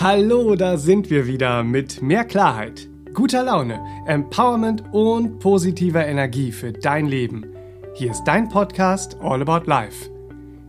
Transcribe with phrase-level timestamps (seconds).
[0.00, 6.70] Hallo, da sind wir wieder mit mehr Klarheit, guter Laune, Empowerment und positiver Energie für
[6.70, 7.46] dein Leben.
[7.94, 10.08] Hier ist dein Podcast All About Life.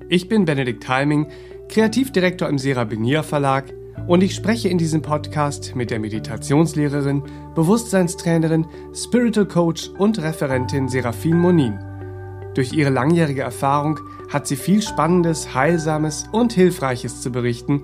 [0.08, 1.28] Ich bin Benedikt Halming,
[1.68, 3.66] Kreativdirektor im Serabinier Verlag
[4.08, 7.22] und ich spreche in diesem Podcast mit der Meditationslehrerin,
[7.54, 8.66] Bewusstseinstrainerin,
[8.96, 11.78] Spiritual Coach und Referentin Serafin Monin.
[12.56, 14.00] Durch ihre langjährige Erfahrung
[14.30, 17.84] hat sie viel Spannendes, Heilsames und Hilfreiches zu berichten,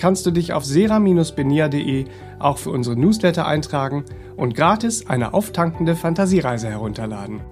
[0.00, 2.06] kannst du dich auf sera-benia.de
[2.38, 4.04] auch für unsere Newsletter eintragen
[4.36, 7.42] und gratis eine auftankende Fantasiereise herunterladen.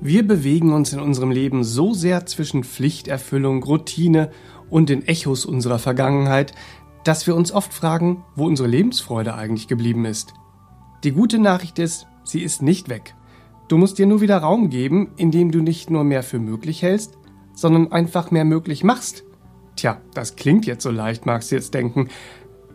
[0.00, 4.30] Wir bewegen uns in unserem Leben so sehr zwischen Pflichterfüllung, Routine
[4.70, 6.54] und den Echos unserer Vergangenheit,
[7.04, 10.32] dass wir uns oft fragen, wo unsere Lebensfreude eigentlich geblieben ist.
[11.04, 13.14] Die gute Nachricht ist, sie ist nicht weg.
[13.68, 17.18] Du musst dir nur wieder Raum geben, indem du nicht nur mehr für möglich hältst,
[17.52, 19.24] sondern einfach mehr möglich machst.
[19.76, 22.08] Tja, das klingt jetzt so leicht, magst du jetzt denken.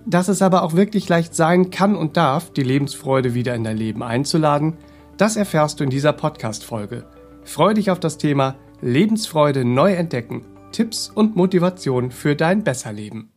[0.06, 3.78] Dass es aber auch wirklich leicht sein kann und darf, die Lebensfreude wieder in dein
[3.78, 4.78] Leben einzuladen,
[5.18, 7.06] das erfährst du in dieser Podcast-Folge.
[7.44, 10.46] Freu dich auf das Thema Lebensfreude neu entdecken.
[10.72, 13.32] Tipps und Motivation für dein Besserleben.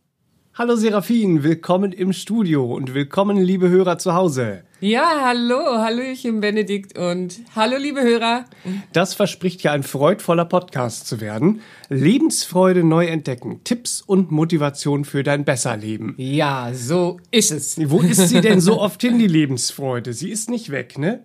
[0.55, 4.61] Hallo Serafin, willkommen im Studio und willkommen liebe Hörer zu Hause.
[4.81, 8.45] Ja, hallo, Hallöchen Benedikt und hallo liebe Hörer.
[8.91, 11.61] Das verspricht ja ein freudvoller Podcast zu werden.
[11.89, 16.13] Lebensfreude neu entdecken, Tipps und Motivation für dein Besserleben.
[16.17, 17.89] Ja, so ist es.
[17.89, 20.13] Wo ist sie denn so oft hin, die Lebensfreude?
[20.13, 21.23] Sie ist nicht weg, ne?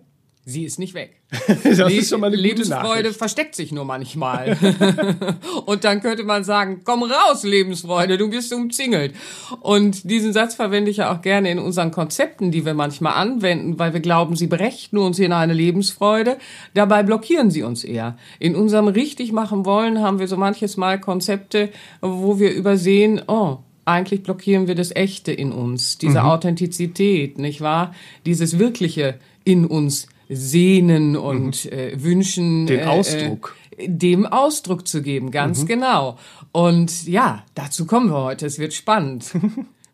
[0.49, 1.21] Sie ist nicht weg.
[1.63, 3.17] das ist schon mal eine Lebensfreude Nachricht.
[3.17, 4.57] versteckt sich nur manchmal.
[5.65, 9.13] und dann könnte man sagen, komm raus, Lebensfreude, du bist umzingelt.
[9.61, 13.77] Und diesen Satz verwende ich ja auch gerne in unseren Konzepten, die wir manchmal anwenden,
[13.77, 16.37] weil wir glauben, sie brächten uns in eine Lebensfreude.
[16.73, 18.17] Dabei blockieren sie uns eher.
[18.39, 21.69] In unserem richtig machen wollen haben wir so manches Mal Konzepte,
[22.01, 26.25] wo wir übersehen, oh, eigentlich blockieren wir das Echte in uns, diese mhm.
[26.25, 27.93] Authentizität, nicht wahr?
[28.25, 31.71] Dieses Wirkliche in uns sehnen und mhm.
[31.71, 32.67] äh, wünschen.
[32.67, 33.55] Den äh, Ausdruck.
[33.77, 35.67] Äh, dem Ausdruck zu geben, ganz mhm.
[35.67, 36.17] genau.
[36.51, 38.45] Und ja, dazu kommen wir heute.
[38.45, 39.31] Es wird spannend.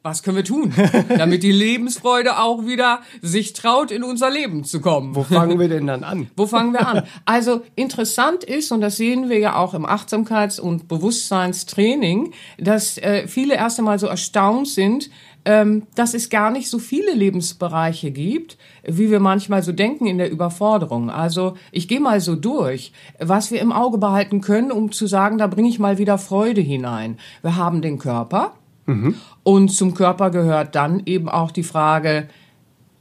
[0.06, 0.72] Was können wir tun,
[1.10, 5.16] damit die Lebensfreude auch wieder sich traut, in unser Leben zu kommen?
[5.16, 6.30] Wo fangen wir denn dann an?
[6.38, 7.08] Wo fangen wir an?
[7.26, 13.28] Also interessant ist, und das sehen wir ja auch im Achtsamkeits- und Bewusstseinstraining, dass äh,
[13.28, 15.10] viele erst einmal so erstaunt sind,
[15.46, 20.32] dass es gar nicht so viele Lebensbereiche gibt, wie wir manchmal so denken in der
[20.32, 21.12] Überforderung.
[21.12, 25.38] Also ich gehe mal so durch, was wir im Auge behalten können, um zu sagen,
[25.38, 27.20] da bringe ich mal wieder Freude hinein.
[27.44, 28.54] Wir haben den Körper
[28.88, 29.14] mhm.
[29.44, 32.28] und zum Körper gehört dann eben auch die Frage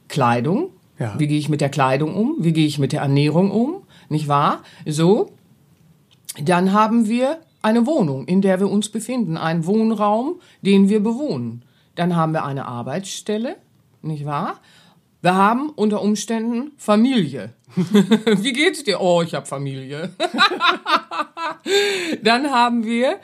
[0.09, 0.69] Kleidung.
[0.99, 1.15] Ja.
[1.19, 2.37] Wie gehe ich mit der Kleidung um?
[2.41, 3.77] Wie gehe ich mit der Ernährung um?
[4.11, 4.61] Nicht wahr?
[4.87, 5.31] So.
[6.43, 11.63] Dann haben wir eine Wohnung, in der wir uns befinden, einen Wohnraum, den wir bewohnen.
[11.95, 13.57] Dann haben wir eine Arbeitsstelle,
[14.03, 14.61] nicht wahr?
[15.23, 17.55] Wir haben unter Umständen Familie.
[17.77, 19.01] Wie geht's dir?
[19.01, 20.11] Oh, ich habe Familie.
[22.23, 23.21] Dann haben wir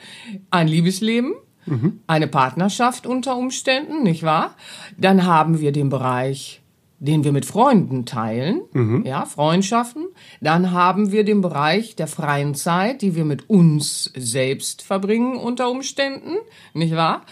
[0.49, 1.35] ein Liebesleben,
[1.67, 1.99] mhm.
[2.07, 4.55] eine Partnerschaft unter Umständen, nicht wahr?
[4.97, 6.60] Dann haben wir den Bereich
[7.01, 9.03] den wir mit Freunden teilen, mhm.
[9.07, 10.05] ja, Freundschaften.
[10.39, 15.71] Dann haben wir den Bereich der freien Zeit, die wir mit uns selbst verbringen unter
[15.71, 16.37] Umständen,
[16.75, 17.23] nicht wahr?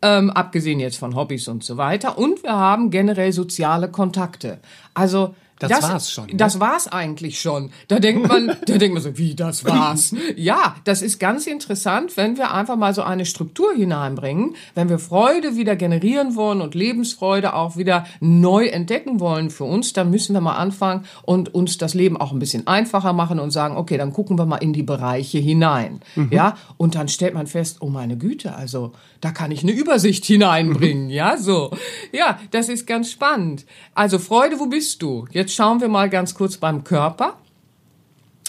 [0.00, 2.16] Ähm, abgesehen jetzt von Hobbys und so weiter.
[2.16, 4.60] Und wir haben generell soziale Kontakte.
[4.94, 6.26] Also das, das war's schon.
[6.26, 6.36] Ne?
[6.36, 7.70] Das war's eigentlich schon.
[7.88, 10.14] Da denkt man, da denkt man so, wie das war's?
[10.36, 14.98] ja, das ist ganz interessant, wenn wir einfach mal so eine Struktur hineinbringen, wenn wir
[14.98, 20.32] Freude wieder generieren wollen und Lebensfreude auch wieder neu entdecken wollen für uns, dann müssen
[20.34, 23.96] wir mal anfangen und uns das Leben auch ein bisschen einfacher machen und sagen, okay,
[23.96, 26.00] dann gucken wir mal in die Bereiche hinein.
[26.14, 26.28] Mhm.
[26.30, 30.24] Ja, und dann stellt man fest, oh meine Güte, also da kann ich eine Übersicht
[30.24, 31.10] hineinbringen, mhm.
[31.18, 31.70] ja, so.
[32.12, 33.64] Ja, das ist ganz spannend.
[33.94, 35.26] Also Freude, wo bist du?
[35.32, 37.38] Jetzt jetzt schauen wir mal ganz kurz beim Körper.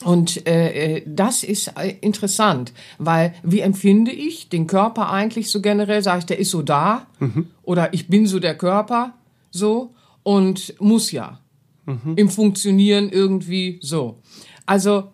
[0.03, 5.61] Und äh, äh, das ist äh, interessant, weil wie empfinde ich den Körper eigentlich so
[5.61, 6.01] generell?
[6.01, 7.47] Sage ich, der ist so da mhm.
[7.63, 9.13] oder ich bin so der Körper
[9.51, 9.93] so
[10.23, 11.39] und muss ja
[11.85, 12.13] mhm.
[12.15, 14.19] im Funktionieren irgendwie so.
[14.65, 15.11] Also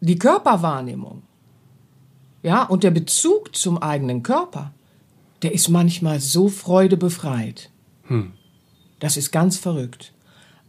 [0.00, 1.22] die Körperwahrnehmung,
[2.42, 4.72] ja, und der Bezug zum eigenen Körper,
[5.42, 7.70] der ist manchmal so freudebefreit.
[8.04, 8.32] Hm.
[8.98, 10.14] Das ist ganz verrückt.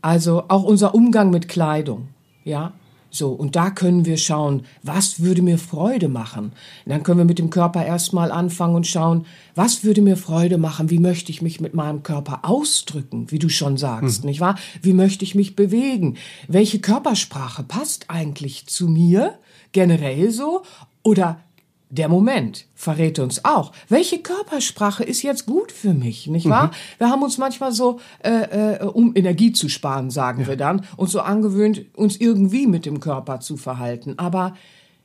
[0.02, 2.10] Also auch unser Umgang mit Kleidung,
[2.44, 2.74] ja.
[3.14, 6.54] So, und da können wir schauen, was würde mir Freude machen?
[6.86, 10.90] dann können wir mit dem Körper erstmal anfangen und schauen, was würde mir Freude machen?
[10.90, 14.30] Wie möchte ich mich mit meinem Körper ausdrücken, wie du schon sagst, hm.
[14.30, 14.56] nicht wahr?
[14.82, 16.16] Wie möchte ich mich bewegen?
[16.48, 19.34] Welche Körpersprache passt eigentlich zu mir?
[19.74, 20.64] Generell so?
[21.04, 21.42] Oder
[21.92, 26.68] der Moment verrät uns auch, welche Körpersprache ist jetzt gut für mich, nicht wahr?
[26.68, 26.72] Mhm.
[26.98, 30.48] Wir haben uns manchmal so, äh, äh, um Energie zu sparen, sagen ja.
[30.48, 34.16] wir dann, uns so angewöhnt, uns irgendwie mit dem Körper zu verhalten.
[34.18, 34.54] Aber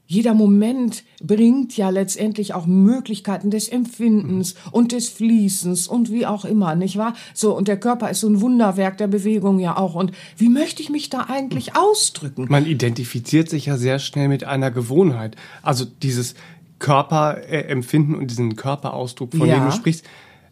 [0.08, 4.72] jeder Moment bringt ja letztendlich auch Möglichkeiten des Empfindens mhm.
[4.72, 7.14] und des Fließens und wie auch immer, nicht wahr?
[7.34, 9.94] So, und der Körper ist so ein Wunderwerk der Bewegung ja auch.
[9.94, 11.78] Und wie möchte ich mich da eigentlich mhm.
[11.78, 12.46] ausdrücken?
[12.48, 15.34] Man identifiziert sich ja sehr schnell mit einer Gewohnheit.
[15.62, 16.34] Also dieses,
[16.78, 19.56] Körperempfinden und diesen Körperausdruck, von ja.
[19.56, 20.04] dem du sprichst.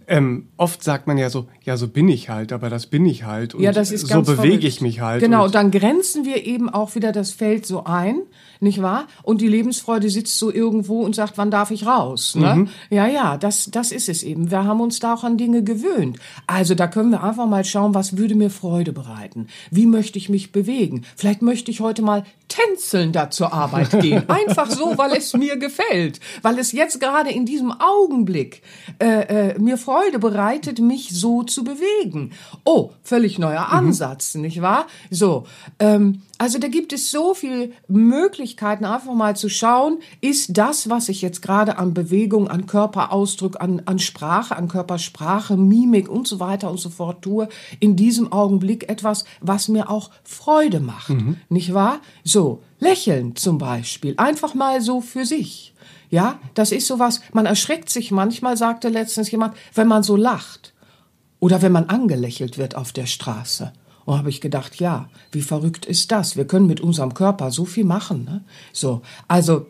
[0.07, 3.25] Ähm, oft sagt man ja so, ja, so bin ich halt, aber das bin ich
[3.25, 3.55] halt.
[3.55, 5.23] Und ja, das ist so bewege ich mich halt.
[5.23, 8.23] Genau, und dann grenzen wir eben auch wieder das Feld so ein
[8.61, 9.07] nicht wahr?
[9.23, 12.35] Und die Lebensfreude sitzt so irgendwo und sagt, wann darf ich raus?
[12.35, 12.55] Ne?
[12.55, 12.69] Mhm.
[12.91, 14.51] Ja, ja, das, das ist es eben.
[14.51, 16.19] Wir haben uns da auch an Dinge gewöhnt.
[16.47, 19.47] Also da können wir einfach mal schauen, was würde mir Freude bereiten?
[19.71, 21.05] Wie möchte ich mich bewegen?
[21.17, 24.29] Vielleicht möchte ich heute mal tänzeln da zur Arbeit gehen.
[24.29, 26.21] Einfach so, weil es mir gefällt.
[26.43, 28.63] Weil es jetzt gerade in diesem Augenblick
[28.99, 32.33] äh, äh, mir Freude bereitet, mich so zu bewegen.
[32.65, 33.89] Oh, völlig neuer mhm.
[33.89, 34.43] Ansatz, mhm.
[34.43, 34.87] nicht wahr?
[35.11, 35.45] So,
[35.79, 41.09] ähm, also da gibt es so viele Möglichkeiten, einfach mal zu schauen, ist das, was
[41.09, 46.41] ich jetzt gerade an Bewegung, an Körperausdruck, an, an Sprache, an Körpersprache, Mimik und so
[46.41, 47.49] weiter und so fort tue,
[47.81, 51.11] in diesem Augenblick etwas, was mir auch Freude macht.
[51.11, 51.37] Mhm.
[51.49, 52.01] Nicht wahr?
[52.25, 55.74] So, lächeln zum Beispiel, einfach mal so für sich.
[56.15, 60.73] Ja, das ist sowas, man erschreckt sich manchmal, sagte letztens jemand, wenn man so lacht.
[61.41, 63.73] Oder wenn man angelächelt wird auf der Straße.
[64.05, 66.37] Und habe ich gedacht, ja, wie verrückt ist das?
[66.37, 68.27] Wir können mit unserem Körper so viel machen.
[68.27, 68.45] Ne?
[68.73, 69.67] So, also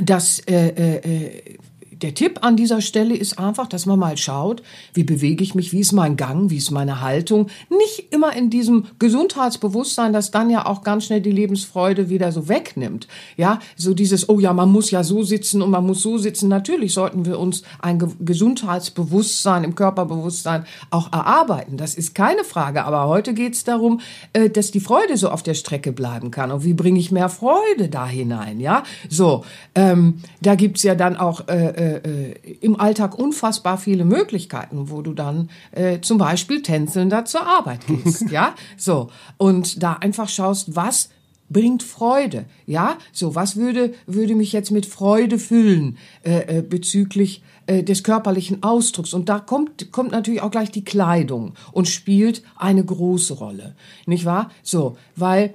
[0.00, 1.58] das äh, äh, äh
[2.04, 4.62] der Tipp an dieser Stelle ist einfach, dass man mal schaut,
[4.92, 7.46] wie bewege ich mich, wie ist mein Gang, wie ist meine Haltung.
[7.70, 12.46] Nicht immer in diesem Gesundheitsbewusstsein, das dann ja auch ganz schnell die Lebensfreude wieder so
[12.46, 13.08] wegnimmt.
[13.38, 16.50] Ja, so dieses, oh ja, man muss ja so sitzen und man muss so sitzen.
[16.50, 21.78] Natürlich sollten wir uns ein Gesundheitsbewusstsein im Körperbewusstsein auch erarbeiten.
[21.78, 22.84] Das ist keine Frage.
[22.84, 24.02] Aber heute geht es darum,
[24.34, 26.52] äh, dass die Freude so auf der Strecke bleiben kann.
[26.52, 28.60] Und wie bringe ich mehr Freude da hinein?
[28.60, 34.90] Ja, so, ähm, da gibt's ja dann auch äh, äh im Alltag unfassbar viele Möglichkeiten,
[34.90, 39.10] wo du dann äh, zum Beispiel tänzelnder zur Arbeit gehst, ja, so.
[39.36, 41.10] Und da einfach schaust, was
[41.50, 47.42] bringt Freude, ja, so was würde würde mich jetzt mit Freude füllen äh, äh, bezüglich
[47.66, 49.14] äh, des körperlichen Ausdrucks.
[49.14, 53.74] Und da kommt kommt natürlich auch gleich die Kleidung und spielt eine große Rolle,
[54.06, 54.50] nicht wahr?
[54.62, 55.54] So, weil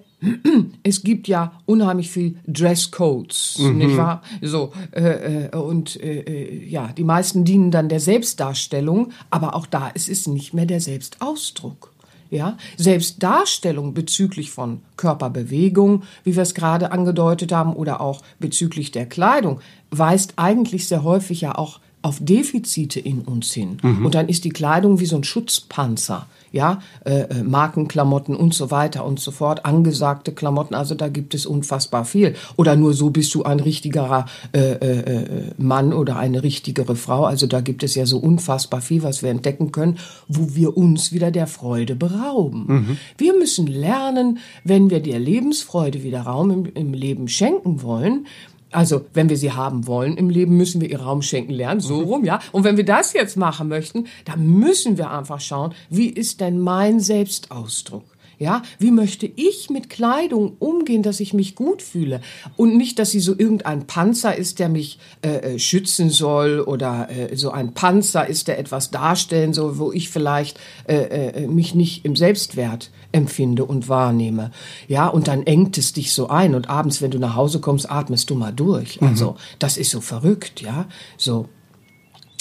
[0.84, 3.78] es gibt ja unheimlich viel Dresscodes, mhm.
[3.78, 4.22] nicht wahr?
[4.42, 9.66] So äh, äh, und äh, äh, ja, die meisten dienen dann der Selbstdarstellung, aber auch
[9.66, 11.94] da ist es nicht mehr der Selbstausdruck.
[12.32, 19.08] Ja, Selbstdarstellung bezüglich von Körperbewegung, wie wir es gerade angedeutet haben, oder auch bezüglich der
[19.08, 23.78] Kleidung, weist eigentlich sehr häufig ja auch auf Defizite in uns hin.
[23.82, 24.06] Mhm.
[24.06, 28.72] Und dann ist die Kleidung wie so ein Schutzpanzer ja, äh, äh, Markenklamotten und so
[28.72, 32.36] weiter und so fort, angesagte Klamotten, also da gibt es unfassbar viel.
[32.56, 37.26] Oder nur so bist du ein richtigerer äh, äh, äh, Mann oder eine richtigere Frau,
[37.26, 41.12] also da gibt es ja so unfassbar viel, was wir entdecken können, wo wir uns
[41.12, 42.66] wieder der Freude berauben.
[42.68, 42.98] Mhm.
[43.18, 48.28] Wir müssen lernen, wenn wir der Lebensfreude wieder Raum im, im Leben schenken wollen,
[48.72, 52.02] also, wenn wir sie haben wollen im Leben, müssen wir ihr Raum schenken lernen, so
[52.02, 52.40] rum, ja.
[52.52, 56.60] Und wenn wir das jetzt machen möchten, dann müssen wir einfach schauen, wie ist denn
[56.60, 58.04] mein Selbstausdruck?
[58.40, 62.22] Ja, wie möchte ich mit Kleidung umgehen, dass ich mich gut fühle
[62.56, 67.10] und nicht, dass sie so irgendein Panzer ist, der mich äh, äh, schützen soll oder
[67.10, 71.76] äh, so ein Panzer ist, der etwas darstellen soll, wo ich vielleicht äh, äh, mich
[71.76, 74.52] nicht im Selbstwert empfinde und wahrnehme.
[74.88, 77.92] Ja, und dann engt es dich so ein und abends, wenn du nach Hause kommst,
[77.92, 79.02] atmest du mal durch.
[79.02, 79.36] Also, mhm.
[79.60, 81.50] das ist so verrückt, ja, so.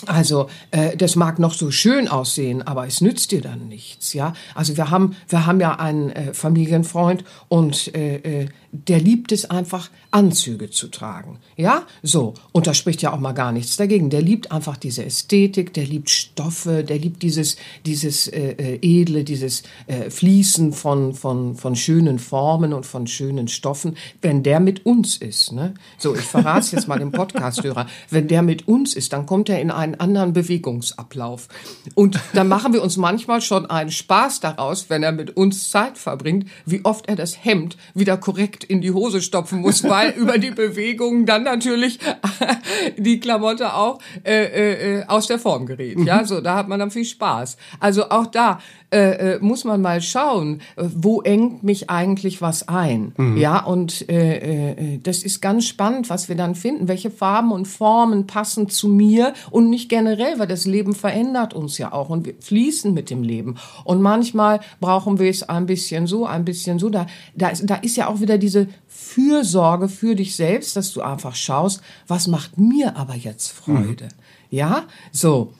[0.06, 4.32] Also äh, das mag noch so schön aussehen, aber es nützt dir dann nichts, ja.
[4.54, 9.50] Also wir haben wir haben ja einen äh, Familienfreund und äh, äh, der liebt es
[9.50, 11.82] einfach Anzüge zu tragen, ja.
[12.02, 14.10] So und da spricht ja auch mal gar nichts dagegen.
[14.10, 19.24] Der liebt einfach diese Ästhetik, der liebt Stoffe, der liebt dieses dieses äh, äh, edle,
[19.24, 23.96] dieses äh, Fließen von von von schönen Formen und von schönen Stoffen.
[24.22, 25.74] Wenn der mit uns ist, ne?
[25.98, 27.86] So ich verrate es jetzt mal dem Podcasthörer.
[28.10, 31.48] Wenn der mit uns ist, dann kommt er in ein einen anderen Bewegungsablauf.
[31.94, 35.98] Und da machen wir uns manchmal schon einen Spaß daraus, wenn er mit uns Zeit
[35.98, 40.38] verbringt, wie oft er das Hemd wieder korrekt in die Hose stopfen muss, weil über
[40.38, 41.98] die Bewegungen dann natürlich
[42.96, 45.98] die Klamotte auch äh, äh, aus der Form gerät.
[46.00, 47.56] Ja, so da hat man dann viel Spaß.
[47.80, 48.60] Also auch da
[48.90, 53.12] äh, äh, muss man mal schauen, äh, wo engt mich eigentlich was ein.
[53.18, 53.36] Mhm.
[53.36, 56.88] Ja, und äh, äh, das ist ganz spannend, was wir dann finden.
[56.88, 61.76] Welche Farben und Formen passen zu mir und nicht generell, weil das Leben verändert uns
[61.76, 63.56] ja auch und wir fließen mit dem Leben.
[63.84, 66.88] Und manchmal brauchen wir es ein bisschen so, ein bisschen so.
[66.88, 71.34] Da, da, da ist ja auch wieder diese Fürsorge für dich selbst, dass du einfach
[71.34, 74.04] schaust, was macht mir aber jetzt Freude.
[74.04, 74.48] Mhm.
[74.50, 75.52] Ja, so.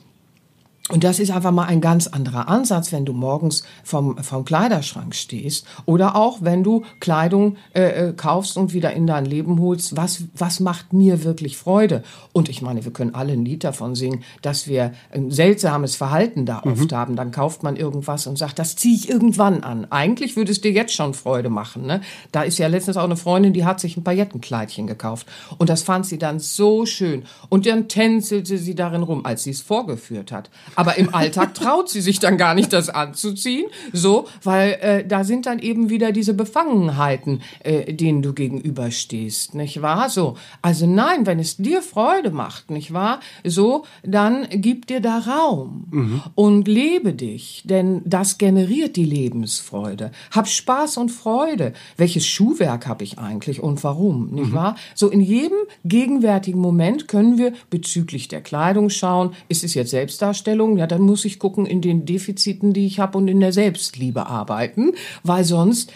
[0.91, 5.15] Und das ist einfach mal ein ganz anderer Ansatz, wenn du morgens vom, vom Kleiderschrank
[5.15, 9.97] stehst oder auch wenn du Kleidung äh, äh, kaufst und wieder in dein Leben holst.
[9.97, 12.03] Was, was macht mir wirklich Freude?
[12.33, 16.47] Und ich meine, wir können alle ein Lied davon singen, dass wir ein seltsames Verhalten
[16.47, 16.73] da mhm.
[16.73, 17.17] oft haben.
[17.17, 19.87] Dann kauft man irgendwas und sagt, das ziehe ich irgendwann an.
[19.91, 21.85] Eigentlich würde es dir jetzt schon Freude machen.
[21.85, 22.01] Ne?
[22.33, 25.27] Da ist ja letztens auch eine Freundin, die hat sich ein Paillettenkleidchen gekauft.
[25.59, 27.25] Und das fand sie dann so schön.
[27.51, 30.49] Und dann tänzelte sie darin rum, als sie es vorgeführt hat.
[30.79, 33.67] Aber im Alltag traut sie sich dann gar nicht, das anzuziehen.
[33.93, 39.83] So, weil äh, da sind dann eben wieder diese Befangenheiten, äh, denen du gegenüberstehst, nicht
[39.83, 40.09] wahr?
[40.09, 43.19] So, also nein, wenn es dir Freude macht, nicht wahr?
[43.43, 46.23] So, dann gib dir da Raum mhm.
[46.37, 50.13] und lebe dich, denn das generiert die Lebensfreude.
[50.31, 51.73] Hab Spaß und Freude.
[51.97, 54.55] Welches Schuhwerk habe ich eigentlich und warum, nicht mhm.
[54.55, 54.77] wahr?
[54.95, 60.68] So in jedem gegenwärtigen Moment können wir bezüglich der Kleidung schauen, ist es jetzt Selbstdarstellung?
[60.77, 64.27] Ja, dann muss ich gucken in den Defiziten, die ich habe und in der Selbstliebe
[64.27, 65.93] arbeiten, weil sonst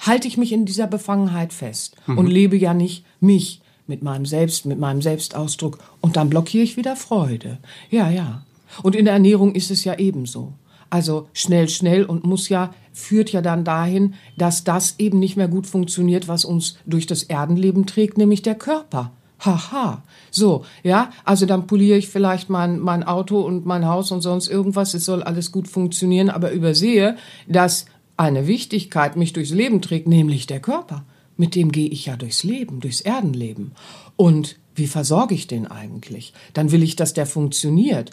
[0.00, 2.18] halte ich mich in dieser Befangenheit fest mhm.
[2.18, 6.76] und lebe ja nicht mich mit meinem Selbst, mit meinem Selbstausdruck und dann blockiere ich
[6.76, 7.58] wieder Freude.
[7.90, 8.44] Ja, ja.
[8.82, 10.54] Und in der Ernährung ist es ja ebenso.
[10.90, 15.48] Also schnell, schnell und muss ja, führt ja dann dahin, dass das eben nicht mehr
[15.48, 19.12] gut funktioniert, was uns durch das Erdenleben trägt, nämlich der Körper.
[19.40, 20.02] Haha.
[20.30, 24.48] So, ja, also dann poliere ich vielleicht mein, mein Auto und mein Haus und sonst
[24.48, 24.94] irgendwas.
[24.94, 27.16] Es soll alles gut funktionieren, aber übersehe,
[27.48, 31.04] dass eine Wichtigkeit mich durchs Leben trägt, nämlich der Körper.
[31.36, 33.72] Mit dem gehe ich ja durchs Leben, durchs Erdenleben.
[34.16, 36.34] Und wie versorge ich den eigentlich?
[36.52, 38.10] Dann will ich, dass der funktioniert.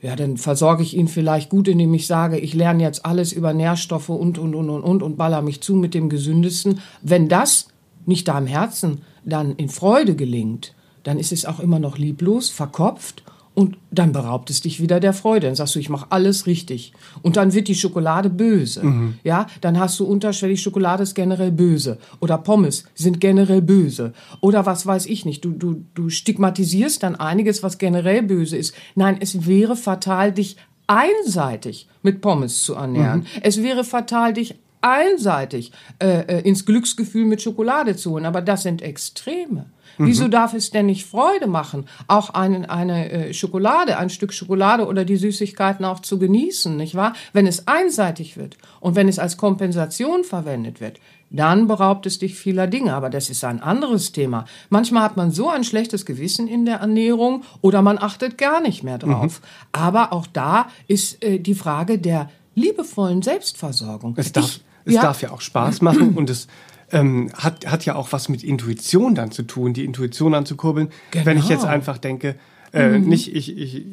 [0.00, 3.52] Ja, dann versorge ich ihn vielleicht gut, indem ich sage, ich lerne jetzt alles über
[3.52, 6.80] Nährstoffe und, und, und, und, und, und baller mich zu mit dem Gesündesten.
[7.02, 7.68] Wenn das
[8.06, 12.50] nicht da im Herzen dann in Freude gelingt, dann ist es auch immer noch lieblos,
[12.50, 13.22] verkopft
[13.56, 15.46] und dann beraubt es dich wieder der Freude.
[15.46, 16.92] Dann sagst du, ich mache alles richtig.
[17.22, 18.84] Und dann wird die Schokolade böse.
[18.84, 19.14] Mhm.
[19.24, 21.96] Ja, dann hast du unterschwellig, Schokolade ist generell böse.
[22.20, 24.12] Oder Pommes sind generell böse.
[24.42, 25.42] Oder was weiß ich nicht.
[25.42, 28.74] Du, du, du stigmatisierst dann einiges, was generell böse ist.
[28.94, 33.20] Nein, es wäre fatal, dich einseitig mit Pommes zu ernähren.
[33.20, 33.40] Mhm.
[33.40, 34.56] Es wäre fatal, dich
[34.86, 38.24] einseitig äh, äh, ins Glücksgefühl mit Schokolade zu holen.
[38.24, 39.66] Aber das sind Extreme.
[39.98, 40.06] Mhm.
[40.06, 44.86] Wieso darf es denn nicht Freude machen, auch eine, eine äh, Schokolade, ein Stück Schokolade
[44.86, 47.14] oder die Süßigkeiten auch zu genießen, nicht wahr?
[47.32, 51.00] Wenn es einseitig wird und wenn es als Kompensation verwendet wird,
[51.30, 52.94] dann beraubt es dich vieler Dinge.
[52.94, 54.44] Aber das ist ein anderes Thema.
[54.70, 58.84] Manchmal hat man so ein schlechtes Gewissen in der Ernährung oder man achtet gar nicht
[58.84, 59.40] mehr drauf.
[59.40, 59.46] Mhm.
[59.72, 64.14] Aber auch da ist äh, die Frage der liebevollen Selbstversorgung.
[64.16, 65.02] Es darf, ich, es ja.
[65.02, 66.46] darf ja auch Spaß machen und es
[66.92, 70.88] ähm, hat, hat ja auch was mit Intuition dann zu tun, die Intuition anzukurbeln.
[71.10, 71.26] Genau.
[71.26, 71.72] Wenn ich jetzt genau.
[71.72, 72.36] einfach denke,
[72.72, 73.08] äh, mhm.
[73.08, 73.84] nicht ich, ich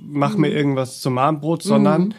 [0.00, 2.14] mache mir irgendwas zum Abendbrot, sondern mhm.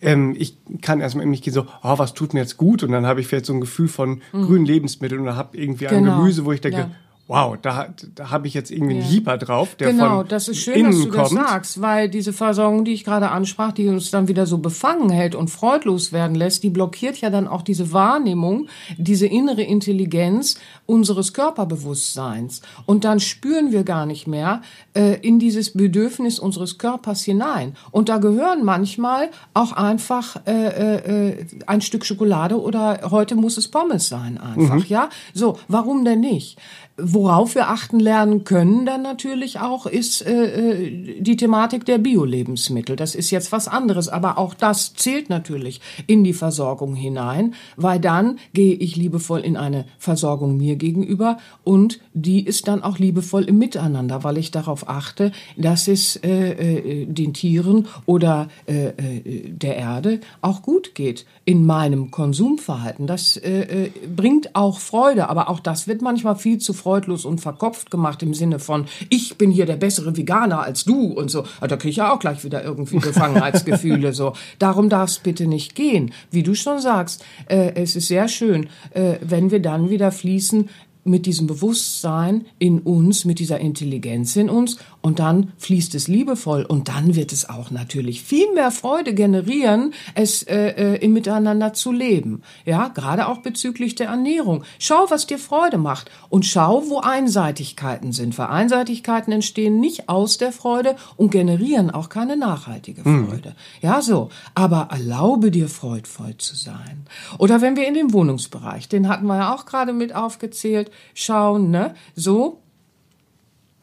[0.00, 2.82] ähm, ich kann erstmal in mich gehen so, oh, was tut mir jetzt gut?
[2.82, 4.42] Und dann habe ich vielleicht so ein Gefühl von mhm.
[4.42, 6.12] grünen Lebensmitteln und habe irgendwie genau.
[6.12, 6.90] ein Gemüse, wo ich denke, ja
[7.30, 9.36] wow, da, da habe ich jetzt irgendwie einen ja.
[9.36, 11.26] Drauf, der genau, von das ist schön, dass du kommt.
[11.26, 15.10] das sagst, weil diese Versorgung, die ich gerade ansprach, die uns dann wieder so befangen
[15.10, 18.66] hält und freudlos werden lässt, die blockiert ja dann auch diese Wahrnehmung,
[18.98, 20.56] diese innere Intelligenz
[20.86, 22.62] unseres Körperbewusstseins.
[22.84, 24.62] Und dann spüren wir gar nicht mehr
[24.94, 27.76] äh, in dieses Bedürfnis unseres Körpers hinein.
[27.92, 33.68] Und da gehören manchmal auch einfach äh, äh, ein Stück Schokolade oder heute muss es
[33.68, 34.86] Pommes sein einfach, mhm.
[34.88, 35.10] ja?
[35.32, 36.58] So, warum denn nicht?
[37.02, 42.96] Worauf wir achten lernen können dann natürlich auch, ist äh, äh, die Thematik der Bio-Lebensmittel.
[42.96, 48.00] Das ist jetzt was anderes, aber auch das zählt natürlich in die Versorgung hinein, weil
[48.00, 53.44] dann gehe ich liebevoll in eine Versorgung mir gegenüber und die ist dann auch liebevoll
[53.44, 59.50] im Miteinander, weil ich darauf achte, dass es äh, äh, den Tieren oder äh, äh,
[59.50, 63.06] der Erde auch gut geht in meinem Konsumverhalten.
[63.06, 67.24] Das äh, äh, bringt auch Freude, aber auch das wird manchmal viel zu Freude freudlos
[67.24, 71.30] und verkopft gemacht im Sinne von, ich bin hier der bessere Veganer als du und
[71.30, 71.44] so.
[71.60, 74.12] Da kriege ich ja auch gleich wieder irgendwie Gefangenheitsgefühle.
[74.12, 76.12] so, darum darf es bitte nicht gehen.
[76.32, 80.68] Wie du schon sagst, äh, es ist sehr schön, äh, wenn wir dann wieder fließen
[81.04, 86.64] mit diesem Bewusstsein in uns, mit dieser Intelligenz in uns und dann fließt es liebevoll
[86.64, 91.72] und dann wird es auch natürlich viel mehr Freude generieren, es äh, äh, im Miteinander
[91.72, 92.42] zu leben.
[92.66, 94.64] Ja, gerade auch bezüglich der Ernährung.
[94.78, 98.36] Schau, was dir Freude macht und schau, wo Einseitigkeiten sind.
[98.38, 103.28] Weil Einseitigkeiten entstehen nicht aus der Freude und generieren auch keine nachhaltige hm.
[103.28, 103.50] Freude.
[103.50, 103.54] Mhm.
[103.80, 104.28] Ja, so.
[104.54, 107.06] Aber erlaube dir freudvoll zu sein.
[107.38, 111.70] Oder wenn wir in den Wohnungsbereich, den hatten wir ja auch gerade mit aufgezählt, schauen,
[111.70, 112.60] ne, so,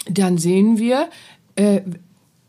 [0.10, 1.10] dann sehen wir,
[1.56, 1.82] äh,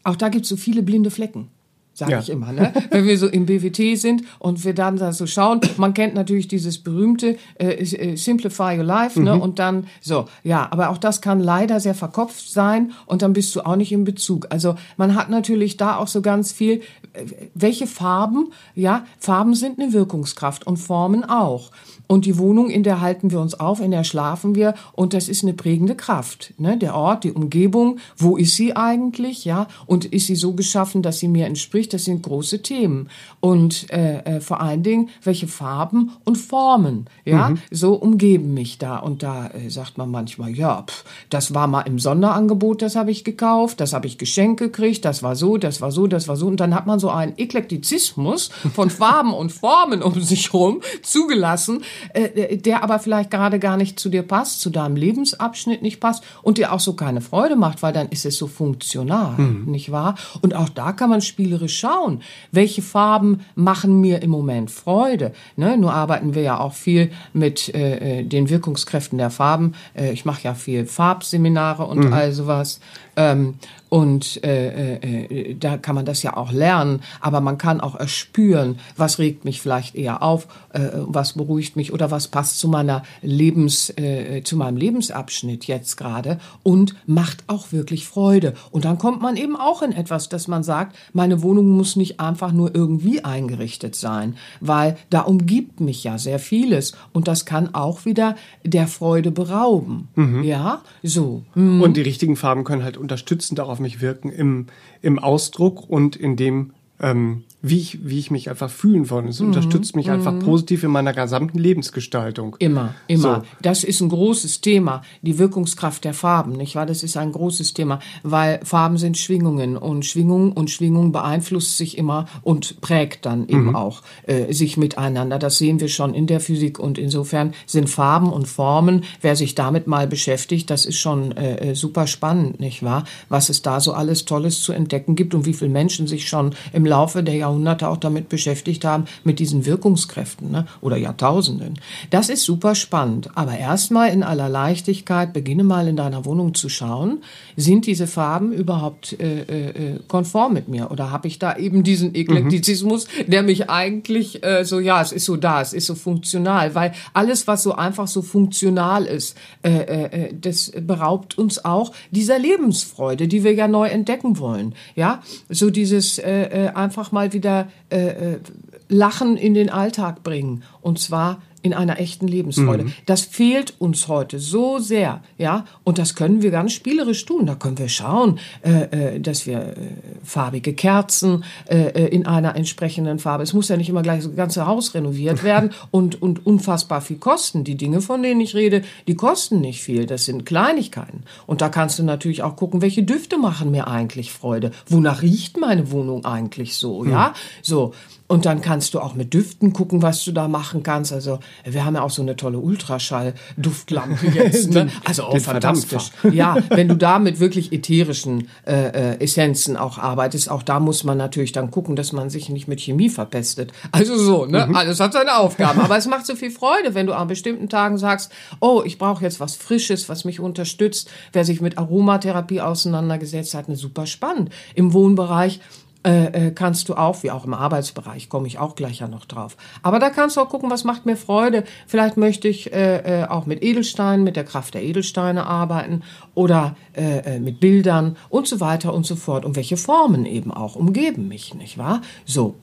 [0.05, 1.51] auch da gibt es so viele blinde Flecken
[1.99, 2.21] sage ja.
[2.21, 2.73] ich immer, ne?
[2.91, 5.61] wenn wir so im BWT sind und wir dann da so schauen.
[5.77, 9.35] Man kennt natürlich dieses berühmte äh, äh, Simplify Your Life, ne?
[9.35, 9.41] Mhm.
[9.41, 13.55] Und dann so, ja, aber auch das kann leider sehr verkopft sein und dann bist
[13.57, 14.47] du auch nicht im Bezug.
[14.51, 16.83] Also man hat natürlich da auch so ganz viel,
[17.15, 17.25] äh,
[17.55, 21.73] welche Farben, ja, Farben sind eine Wirkungskraft und Formen auch.
[22.09, 25.29] Und die Wohnung, in der halten wir uns auf, in der schlafen wir und das
[25.29, 26.55] ist eine prägende Kraft.
[26.57, 26.79] Ne?
[26.79, 29.69] Der Ort, die Umgebung, wo ist sie eigentlich, ja?
[29.87, 31.93] Und ist sie so geschaffen, dass sie mir entspricht?
[31.93, 33.11] Das sind große Themen.
[33.41, 37.59] Und äh, äh, vor allen Dingen, welche Farben und Formen, ja, mhm.
[37.71, 38.97] so umgeben mich da.
[38.97, 43.11] Und da äh, sagt man manchmal, ja, pff, das war mal im Sonderangebot, das habe
[43.11, 46.37] ich gekauft, das habe ich geschenkt gekriegt, das war so, das war so, das war
[46.37, 46.47] so.
[46.47, 51.83] Und dann hat man so einen Eklektizismus von Farben und Formen um sich rum zugelassen,
[52.15, 56.25] äh, der aber vielleicht gerade gar nicht zu dir passt, zu deinem Lebensabschnitt nicht passt
[56.43, 59.71] und dir auch so keine Freude macht, weil dann ist es so funktional, mhm.
[59.71, 60.15] nicht wahr?
[60.43, 65.33] Und auch da kann man spielerisch schauen, welche Farben machen mir im Moment Freude.
[65.57, 65.77] Ne?
[65.77, 69.75] Nur arbeiten wir ja auch viel mit äh, äh den Wirkungskräften der Farben.
[69.95, 72.13] Äh, ich mache ja viel Farbseminare und mhm.
[72.13, 72.81] all sowas.
[73.19, 73.57] Ähm,
[73.89, 78.79] und äh, äh, da kann man das ja auch lernen, aber man kann auch erspüren,
[78.97, 83.03] was regt mich vielleicht eher auf, äh, was beruhigt mich oder was passt zu meiner
[83.23, 88.55] Lebens, äh, zu meinem Lebensabschnitt jetzt gerade und macht auch wirklich Freude.
[88.71, 92.21] Und dann kommt man eben auch in etwas, dass man sagt, meine Wohnung muss nicht
[92.21, 97.75] einfach nur irgendwie eingerichtet sein, weil da umgibt mich ja sehr vieles und das kann
[97.75, 100.09] auch wieder der Freude berauben.
[100.15, 100.43] Mhm.
[100.43, 101.43] Ja, so.
[101.55, 101.81] Mhm.
[101.81, 104.67] Und die richtigen Farben können halt unterstützend auch auf mich wirken im,
[105.01, 109.31] im Ausdruck und in dem, ähm, wie ich, wie ich mich einfach fühlen wollte.
[109.31, 109.49] Es mhm.
[109.49, 110.15] unterstützt mich mhm.
[110.15, 112.55] einfach positiv in meiner gesamten Lebensgestaltung.
[112.61, 113.37] Immer, immer.
[113.37, 113.43] So.
[113.63, 116.87] Das ist ein großes Thema, die Wirkungskraft der Farben, nicht wahr?
[116.87, 121.99] Das ist ein großes Thema, weil Farben sind Schwingungen und Schwingung und Schwingung beeinflusst sich
[121.99, 123.77] immer und prägt dann eben mhm.
[123.77, 125.39] auch äh, sich miteinander.
[125.41, 129.57] Das sehen wir schon in der Physik und insofern sind Farben und Formen, wer sich
[129.57, 133.05] damit mal beschäftigt, das ist schon äh, äh super spannend, nicht wahr?
[133.29, 136.55] Was es da so alles Tolles zu entdecken gibt und wie viele Menschen sich schon
[136.73, 140.67] im Laufe der Jahrhunderte Jahrhunderte auch damit beschäftigt haben, mit diesen Wirkungskräften ne?
[140.81, 141.81] oder Jahrtausenden.
[142.11, 143.31] Das ist super spannend.
[143.35, 147.23] Aber erstmal in aller Leichtigkeit, beginne mal in deiner Wohnung zu schauen,
[147.57, 150.91] sind diese Farben überhaupt äh, äh, konform mit mir?
[150.91, 153.31] Oder habe ich da eben diesen Eklektizismus, mhm.
[153.31, 156.93] der mich eigentlich äh, so, ja, es ist so da, es ist so funktional, weil
[157.15, 162.39] alles, was so einfach so funktional ist, äh, äh, äh das beraubt uns auch dieser
[162.39, 164.75] Lebensfreude, die wir ja neu entdecken wollen.
[164.95, 168.41] Ja, so dieses äh, äh einfach mal wieder wieder äh, äh,
[168.89, 170.63] Lachen in den Alltag bringen.
[170.81, 172.85] Und zwar in einer echten Lebensfreude.
[172.85, 172.93] Mhm.
[173.07, 175.65] Das fehlt uns heute so sehr, ja.
[175.83, 177.47] Und das können wir ganz spielerisch tun.
[177.47, 179.75] Da können wir schauen, äh, äh, dass wir äh,
[180.23, 183.43] farbige Kerzen äh, äh, in einer entsprechenden Farbe.
[183.43, 187.19] Es muss ja nicht immer gleich das ganze Haus renoviert werden und und unfassbar viel
[187.19, 187.65] kosten.
[187.65, 190.07] Die Dinge, von denen ich rede, die kosten nicht viel.
[190.07, 191.25] Das sind Kleinigkeiten.
[191.47, 194.71] Und da kannst du natürlich auch gucken, welche Düfte machen mir eigentlich Freude.
[194.87, 197.11] Wonach riecht meine Wohnung eigentlich so, mhm.
[197.11, 197.35] ja?
[197.63, 197.93] So.
[198.29, 201.15] Und dann kannst du auch mit Düften gucken, was du da machen kannst.
[201.15, 204.71] Also wir haben ja auch so eine tolle Ultraschall-Duftlampe jetzt.
[204.71, 204.91] Ne?
[205.07, 206.11] Also auch fantastisch.
[206.31, 211.05] Ja, wenn du da mit wirklich ätherischen äh, äh, Essenzen auch arbeitest, auch da muss
[211.05, 213.73] man natürlich dann gucken, dass man sich nicht mit Chemie verpestet.
[213.93, 214.67] Also so, ne?
[214.67, 214.77] Mhm.
[214.77, 215.81] Alles hat seine Aufgaben.
[215.81, 219.25] Aber es macht so viel Freude, wenn du an bestimmten Tagen sagst, oh, ich brauche
[219.25, 221.09] jetzt was Frisches, was mich unterstützt.
[221.33, 224.51] Wer sich mit Aromatherapie auseinandergesetzt hat, eine super spannend.
[224.75, 225.61] Im Wohnbereich
[226.09, 229.27] äh, äh, kannst du auch, wie auch im Arbeitsbereich, komme ich auch gleich ja noch
[229.27, 229.59] drauf.
[229.83, 231.65] Aber da kannst du auch gucken, was macht mir Freude.
[231.87, 236.03] Vielleicht möchte ich äh, äh, auch mit Edelsteinen, mit der Kraft der Edelsteine arbeiten
[236.35, 239.45] oder äh, äh, mit Bildern und so weiter und so fort.
[239.45, 242.01] Und welche Formen eben auch umgeben mich, nicht wahr?
[242.25, 242.55] So.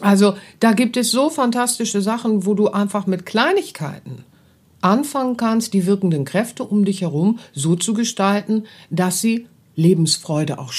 [0.00, 4.24] Also da gibt es so fantastische Sachen, wo du einfach mit Kleinigkeiten
[4.80, 10.72] anfangen kannst, die wirkenden Kräfte um dich herum so zu gestalten, dass sie Lebensfreude auch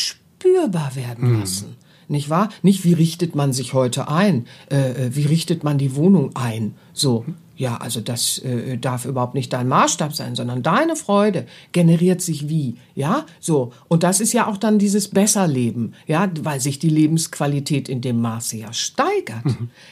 [0.50, 1.76] spürbar werden lassen.
[2.08, 2.50] Nicht wahr?
[2.64, 4.48] Nicht, wie richtet man sich heute ein?
[4.72, 6.74] Äh, äh, wie richtet man die Wohnung ein?
[6.92, 7.24] So.
[7.56, 12.48] Ja, also das äh, darf überhaupt nicht dein Maßstab sein, sondern deine Freude generiert sich
[12.48, 13.74] wie, ja, so.
[13.90, 18.22] Und das ist ja auch dann dieses Besserleben, ja, weil sich die Lebensqualität in dem
[18.22, 19.44] Maße ja steigert.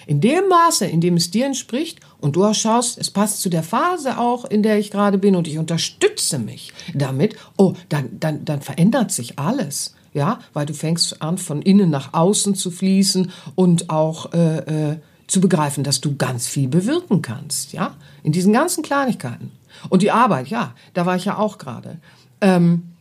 [0.08, 3.50] In dem Maße, in dem es dir entspricht und du auch schaust, es passt zu
[3.50, 8.17] der Phase auch, in der ich gerade bin und ich unterstütze mich damit, oh, dann,
[8.17, 9.93] dann, dann verändert sich alles.
[10.17, 14.58] Ja, weil du fängst an, von innen nach außen zu fließen und auch äh,
[14.93, 19.51] äh, zu begreifen, dass du ganz viel bewirken kannst, ja, in diesen ganzen Kleinigkeiten.
[19.89, 21.99] Und die Arbeit, ja, da war ich ja auch gerade.
[22.41, 22.93] Ähm,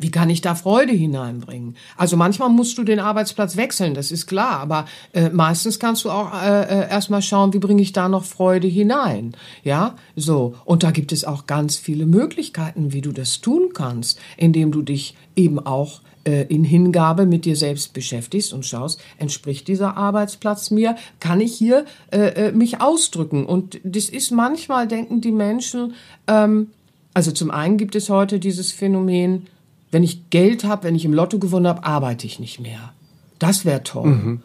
[0.00, 1.76] wie kann ich da Freude hineinbringen?
[1.96, 6.10] Also manchmal musst du den Arbeitsplatz wechseln, das ist klar, aber äh, meistens kannst du
[6.10, 9.34] auch äh, äh, erstmal schauen, wie bringe ich da noch Freude hinein.
[9.64, 10.54] Ja, so.
[10.64, 14.82] Und da gibt es auch ganz viele Möglichkeiten, wie du das tun kannst, indem du
[14.82, 20.70] dich eben auch äh, in Hingabe mit dir selbst beschäftigst und schaust, entspricht dieser Arbeitsplatz
[20.70, 20.96] mir?
[21.18, 23.46] Kann ich hier äh, äh, mich ausdrücken?
[23.46, 25.94] Und das ist manchmal, denken die Menschen,
[26.26, 26.68] ähm,
[27.14, 29.46] also zum einen gibt es heute dieses Phänomen,
[29.90, 32.92] wenn ich Geld habe, wenn ich im Lotto gewonnen habe, arbeite ich nicht mehr.
[33.38, 34.40] Das wäre toll.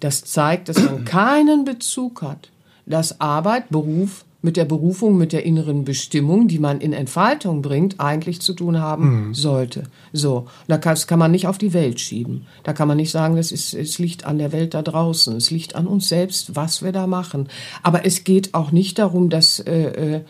[0.00, 2.50] Das zeigt, dass man keinen Bezug hat,
[2.86, 7.98] dass Arbeit, Beruf mit der Berufung, mit der inneren Bestimmung, die man in Entfaltung bringt,
[7.98, 9.84] eigentlich zu tun haben sollte.
[10.12, 12.46] So, da kann, das kann man nicht auf die Welt schieben.
[12.62, 15.50] Da kann man nicht sagen, das ist, es liegt an der Welt da draußen, es
[15.50, 17.48] liegt an uns selbst, was wir da machen.
[17.82, 20.20] Aber es geht auch nicht darum, dass äh, äh,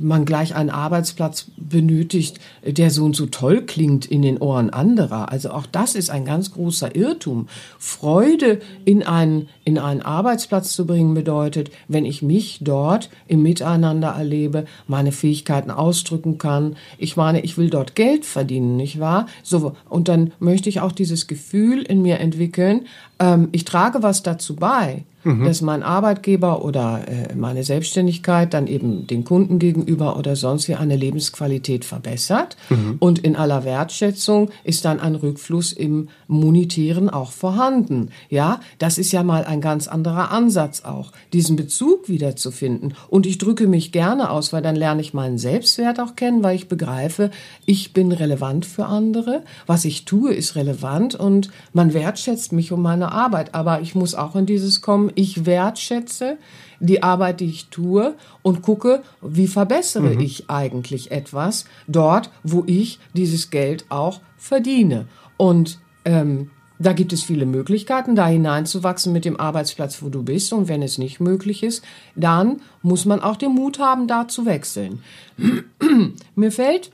[0.00, 5.30] man gleich einen Arbeitsplatz benötigt, der so und so toll klingt in den Ohren anderer.
[5.30, 7.48] Also auch das ist ein ganz großer Irrtum.
[7.78, 14.08] Freude in einen, in einen Arbeitsplatz zu bringen bedeutet, wenn ich mich dort im Miteinander
[14.08, 16.74] erlebe, meine Fähigkeiten ausdrücken kann.
[16.98, 19.26] Ich meine, ich will dort Geld verdienen, nicht wahr?
[19.44, 22.86] So, und dann möchte ich auch dieses Gefühl in mir entwickeln,
[23.20, 29.06] ähm, ich trage was dazu bei, dass mein Arbeitgeber oder äh, meine Selbstständigkeit dann eben
[29.06, 32.56] den Kunden gegenüber oder sonst wie eine Lebensqualität verbessert.
[33.00, 38.08] Und in aller Wertschätzung ist dann ein Rückfluss im Monetären auch vorhanden.
[38.30, 42.94] Ja, das ist ja mal ein ganz anderer Ansatz auch, diesen Bezug wiederzufinden.
[43.08, 46.56] Und ich drücke mich gerne aus, weil dann lerne ich meinen Selbstwert auch kennen, weil
[46.56, 47.30] ich begreife,
[47.66, 49.42] ich bin relevant für andere.
[49.66, 53.54] Was ich tue, ist relevant und man wertschätzt mich um meine Arbeit.
[53.54, 56.36] Aber ich muss auch in dieses kommen, ich wertschätze
[56.80, 62.98] die Arbeit, die ich tue und gucke, wie verbessere ich eigentlich etwas dort, wo ich
[63.12, 65.06] dieses Geld auch verdiene.
[65.36, 70.52] Und ähm, da gibt es viele Möglichkeiten, da hineinzuwachsen mit dem Arbeitsplatz, wo du bist.
[70.52, 71.84] Und wenn es nicht möglich ist,
[72.16, 75.02] dann muss man auch den Mut haben, da zu wechseln.
[76.34, 76.90] Mir fällt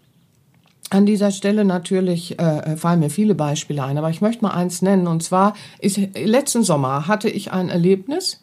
[0.90, 4.82] an dieser Stelle natürlich äh, fallen mir viele Beispiele ein, aber ich möchte mal eins
[4.82, 5.08] nennen.
[5.08, 8.40] Und zwar ist letzten Sommer hatte ich ein Erlebnis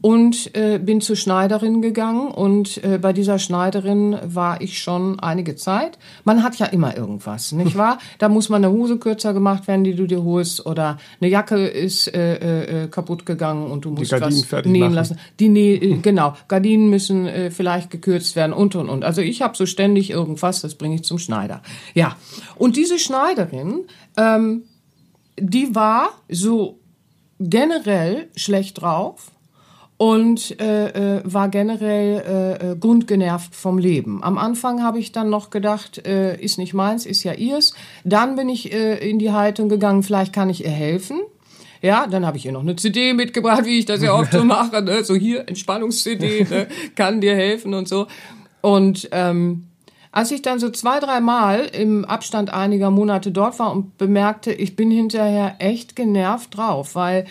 [0.00, 5.56] und äh, bin zur Schneiderin gegangen und äh, bei dieser Schneiderin war ich schon einige
[5.56, 5.98] Zeit.
[6.24, 7.98] Man hat ja immer irgendwas, nicht wahr?
[8.18, 11.66] Da muss man eine Hose kürzer gemacht werden, die du dir holst, oder eine Jacke
[11.66, 14.94] ist äh, äh, kaputt gegangen und du musst Gardinen was nähen machen.
[14.94, 15.18] lassen.
[15.40, 19.04] Die Näh äh, genau, Gardinen müssen äh, vielleicht gekürzt werden und und und.
[19.04, 21.62] Also ich habe so ständig irgendwas, das bringe ich zum Schneider.
[21.94, 22.16] Ja,
[22.56, 23.80] und diese Schneiderin,
[24.16, 24.64] ähm,
[25.38, 26.78] die war so
[27.38, 29.32] generell schlecht drauf
[29.98, 34.22] und äh, äh, war generell äh, äh, grundgenervt vom Leben.
[34.22, 37.74] Am Anfang habe ich dann noch gedacht, äh, ist nicht meins, ist ja ihrs.
[38.04, 41.20] Dann bin ich äh, in die Haltung gegangen, vielleicht kann ich ihr helfen.
[41.80, 44.44] Ja, dann habe ich ihr noch eine CD mitgebracht, wie ich das ja oft so
[44.44, 44.82] mache.
[44.82, 45.02] Ne?
[45.02, 46.68] So hier, Entspannungs-CD, ne?
[46.94, 48.06] kann dir helfen und so.
[48.60, 49.68] Und ähm,
[50.12, 54.76] als ich dann so zwei, dreimal im Abstand einiger Monate dort war und bemerkte, ich
[54.76, 57.26] bin hinterher echt genervt drauf, weil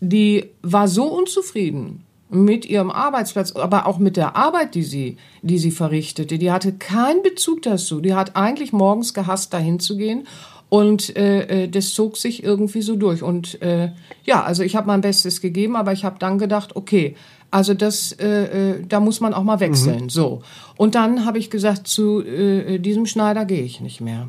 [0.00, 5.58] die war so unzufrieden mit ihrem Arbeitsplatz, aber auch mit der Arbeit, die sie, die
[5.58, 6.38] sie verrichtete.
[6.38, 8.00] Die hatte keinen Bezug dazu.
[8.00, 10.26] Die hat eigentlich morgens gehasst, dahin zu gehen.
[10.68, 13.24] Und äh, äh, das zog sich irgendwie so durch.
[13.24, 13.90] Und äh,
[14.24, 17.16] ja, also ich habe mein Bestes gegeben, aber ich habe dann gedacht, okay,
[17.50, 18.28] also das, äh,
[18.74, 20.08] äh, da muss man auch mal wechseln.
[20.08, 20.42] So.
[20.76, 24.28] Und dann habe ich gesagt, zu äh, diesem Schneider gehe ich nicht mehr.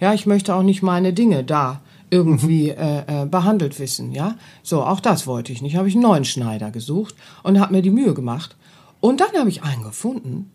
[0.00, 1.80] Ja, ich möchte auch nicht meine Dinge da
[2.10, 4.36] irgendwie äh, äh, behandelt wissen, ja.
[4.62, 5.76] So, auch das wollte ich nicht.
[5.76, 8.56] Habe ich einen neuen Schneider gesucht und habe mir die Mühe gemacht.
[9.00, 10.50] Und dann habe ich einen gefunden,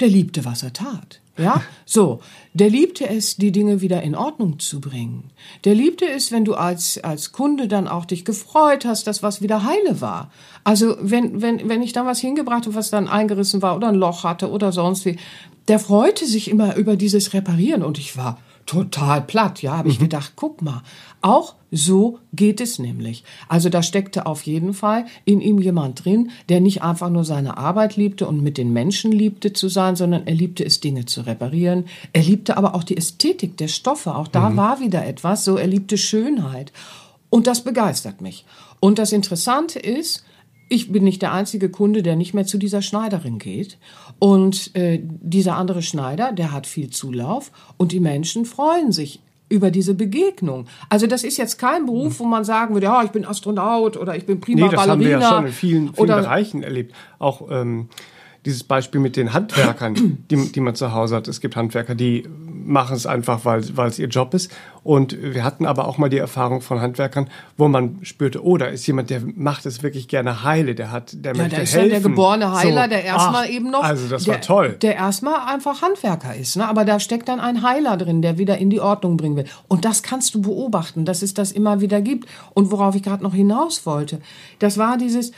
[0.00, 1.20] der liebte, was er tat.
[1.38, 2.20] Ja, so.
[2.54, 5.30] Der liebte es, die Dinge wieder in Ordnung zu bringen.
[5.64, 9.42] Der liebte es, wenn du als, als Kunde dann auch dich gefreut hast, dass was
[9.42, 10.30] wieder heile war.
[10.64, 13.94] Also, wenn, wenn, wenn ich dann was hingebracht habe, was dann eingerissen war oder ein
[13.94, 15.18] Loch hatte oder sonst wie,
[15.68, 19.62] der freute sich immer über dieses Reparieren und ich war total platt.
[19.62, 20.82] Ja, habe ich gedacht, guck mal,
[21.22, 23.24] auch so geht es nämlich.
[23.48, 27.56] Also da steckte auf jeden Fall in ihm jemand drin, der nicht einfach nur seine
[27.56, 31.22] Arbeit liebte und mit den Menschen liebte zu sein, sondern er liebte es, Dinge zu
[31.22, 31.86] reparieren.
[32.12, 34.14] Er liebte aber auch die Ästhetik der Stoffe.
[34.14, 36.72] Auch da war wieder etwas, so er liebte Schönheit.
[37.30, 38.44] Und das begeistert mich.
[38.80, 40.24] Und das Interessante ist,
[40.68, 43.78] ich bin nicht der einzige Kunde, der nicht mehr zu dieser Schneiderin geht.
[44.18, 49.70] Und äh, dieser andere Schneider, der hat viel Zulauf und die Menschen freuen sich über
[49.70, 50.66] diese Begegnung.
[50.88, 54.16] Also das ist jetzt kein Beruf, wo man sagen würde, ja, ich bin Astronaut oder
[54.16, 54.90] ich bin prima Nee, das Ballerina.
[54.90, 56.94] haben wir ja schon in vielen, vielen Bereichen erlebt.
[57.20, 57.88] Auch ähm,
[58.46, 59.94] dieses Beispiel mit den Handwerkern,
[60.30, 61.28] die, die man zu Hause hat.
[61.28, 62.26] Es gibt Handwerker, die
[62.64, 64.50] machen es einfach, weil, weil es ihr Job ist.
[64.82, 68.66] Und wir hatten aber auch mal die Erfahrung von Handwerkern, wo man spürte, oh, da
[68.66, 71.74] ist jemand, der macht es wirklich gerne heile, der hat, der Ja, möchte da ist
[71.74, 71.90] helfen.
[71.90, 73.82] der geborene Heiler, So, der erstmal ach, eben noch.
[73.82, 74.76] Also das der, war toll.
[74.80, 76.68] Der erstmal einfach Handwerker ist, ne?
[76.68, 79.46] Aber da steckt dann ein Heiler drin, der wieder in die Ordnung bringen will.
[79.68, 82.28] Und das kannst du beobachten, dass es das immer wieder gibt.
[82.54, 84.20] Und worauf ich gerade noch hinaus wollte,
[84.60, 85.32] das war dieses.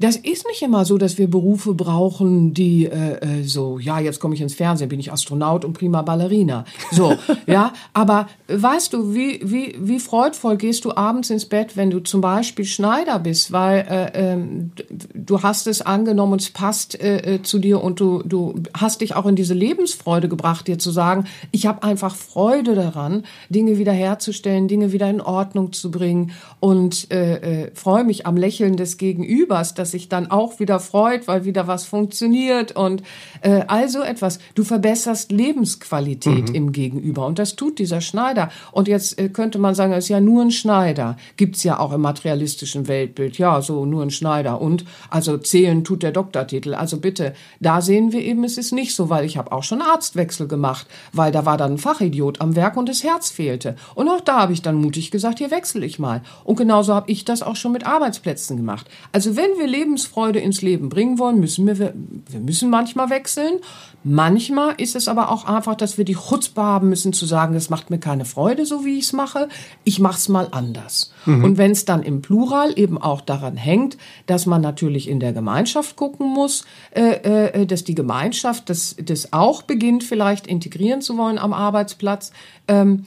[0.00, 4.20] Das ist nicht immer so, dass wir Berufe brauchen, die äh, äh, so, ja, jetzt
[4.20, 6.64] komme ich ins Fernsehen, bin ich Astronaut und prima Ballerina.
[6.92, 11.90] So, ja, aber weißt du, wie, wie, wie freudvoll gehst du abends ins Bett, wenn
[11.90, 14.70] du zum Beispiel Schneider bist, weil äh, ähm,
[15.14, 19.00] du hast es angenommen und es passt äh, äh, zu dir und du, du hast
[19.00, 23.78] dich auch in diese Lebensfreude gebracht, dir zu sagen, ich habe einfach Freude daran, Dinge
[23.78, 28.96] wiederherzustellen, Dinge wieder in Ordnung zu bringen und äh, äh, freue mich am Lächeln des
[28.96, 33.02] Gegenübers, dass sich dann auch wieder freut, weil wieder was funktioniert und
[33.42, 34.38] äh, also etwas.
[34.54, 38.50] Du verbesserst Lebensqualität im Gegenüber und das tut dieser Schneider.
[38.72, 41.16] Und jetzt äh, könnte man sagen, er ist ja nur ein Schneider.
[41.36, 43.38] Gibt's ja auch im materialistischen Weltbild.
[43.38, 44.60] Ja, so nur ein Schneider.
[44.60, 46.74] Und also zählen tut der Doktortitel.
[46.74, 49.82] Also bitte, da sehen wir eben, es ist nicht so, weil ich habe auch schon
[49.82, 53.76] Arztwechsel gemacht, weil da war dann ein Fachidiot am Werk und das Herz fehlte.
[53.94, 56.22] Und auch da habe ich dann mutig gesagt, hier wechsle ich mal.
[56.44, 58.88] Und genauso habe ich das auch schon mit Arbeitsplätzen gemacht.
[59.12, 63.60] Also wenn wir Lebensfreude ins Leben bringen wollen, müssen wir, wir müssen manchmal wechseln.
[64.04, 67.68] Manchmal ist es aber auch einfach, dass wir die Chutzpe haben müssen zu sagen, das
[67.68, 69.48] macht mir keine Freude, so wie ich es mache.
[69.84, 71.12] Ich mache es mal anders.
[71.26, 75.32] Und wenn es dann im Plural eben auch daran hängt, dass man natürlich in der
[75.32, 81.18] Gemeinschaft gucken muss, äh, äh, dass die Gemeinschaft das, das auch beginnt, vielleicht integrieren zu
[81.18, 82.32] wollen am Arbeitsplatz,
[82.66, 83.04] ähm,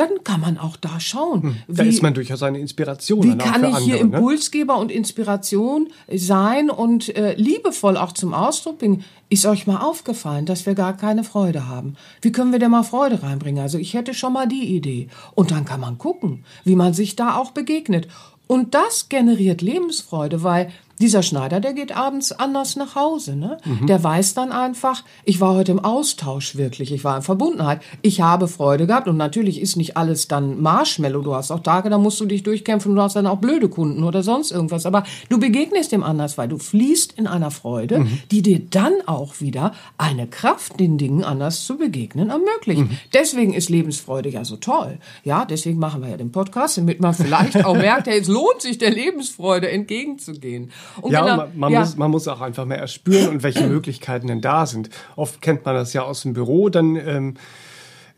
[0.00, 1.56] dann kann man auch da schauen.
[1.68, 3.22] Da ist man durchaus eine Inspiration.
[3.22, 4.16] Wie kann ich hier andere, ne?
[4.16, 9.04] Impulsgeber und Inspiration sein und äh, liebevoll auch zum Ausdruck bringen?
[9.28, 11.96] Ist euch mal aufgefallen, dass wir gar keine Freude haben?
[12.22, 13.62] Wie können wir denn mal Freude reinbringen?
[13.62, 15.08] Also ich hätte schon mal die Idee.
[15.34, 18.08] Und dann kann man gucken, wie man sich da auch begegnet.
[18.46, 23.36] Und das generiert Lebensfreude, weil dieser Schneider, der geht abends anders nach Hause.
[23.36, 23.58] Ne?
[23.88, 28.20] Der weiß dann einfach, ich war heute im Austausch wirklich, ich war in Verbundenheit, ich
[28.20, 31.22] habe Freude gehabt und natürlich ist nicht alles dann Marshmallow.
[31.22, 33.68] Du hast auch Tage, da musst du dich durchkämpfen und du hast dann auch blöde
[33.68, 34.86] Kunden oder sonst irgendwas.
[34.86, 39.40] Aber du begegnest dem anders, weil du fließt in einer Freude, die dir dann auch
[39.40, 42.84] wieder eine Kraft, den Dingen anders zu begegnen, ermöglicht.
[43.14, 44.98] Deswegen ist Lebensfreude ja so toll.
[45.24, 48.60] Ja, deswegen machen wir ja den Podcast, damit man vielleicht auch merkt, ja, es lohnt
[48.60, 50.70] sich der Lebensfreude entgegenzugehen.
[51.00, 51.80] Und Ja, genau- man, man, ja.
[51.80, 54.90] Muss, man muss auch einfach mehr erspüren und welche Möglichkeiten denn da sind.
[55.16, 57.34] Oft kennt man das ja aus dem Büro, dann ähm,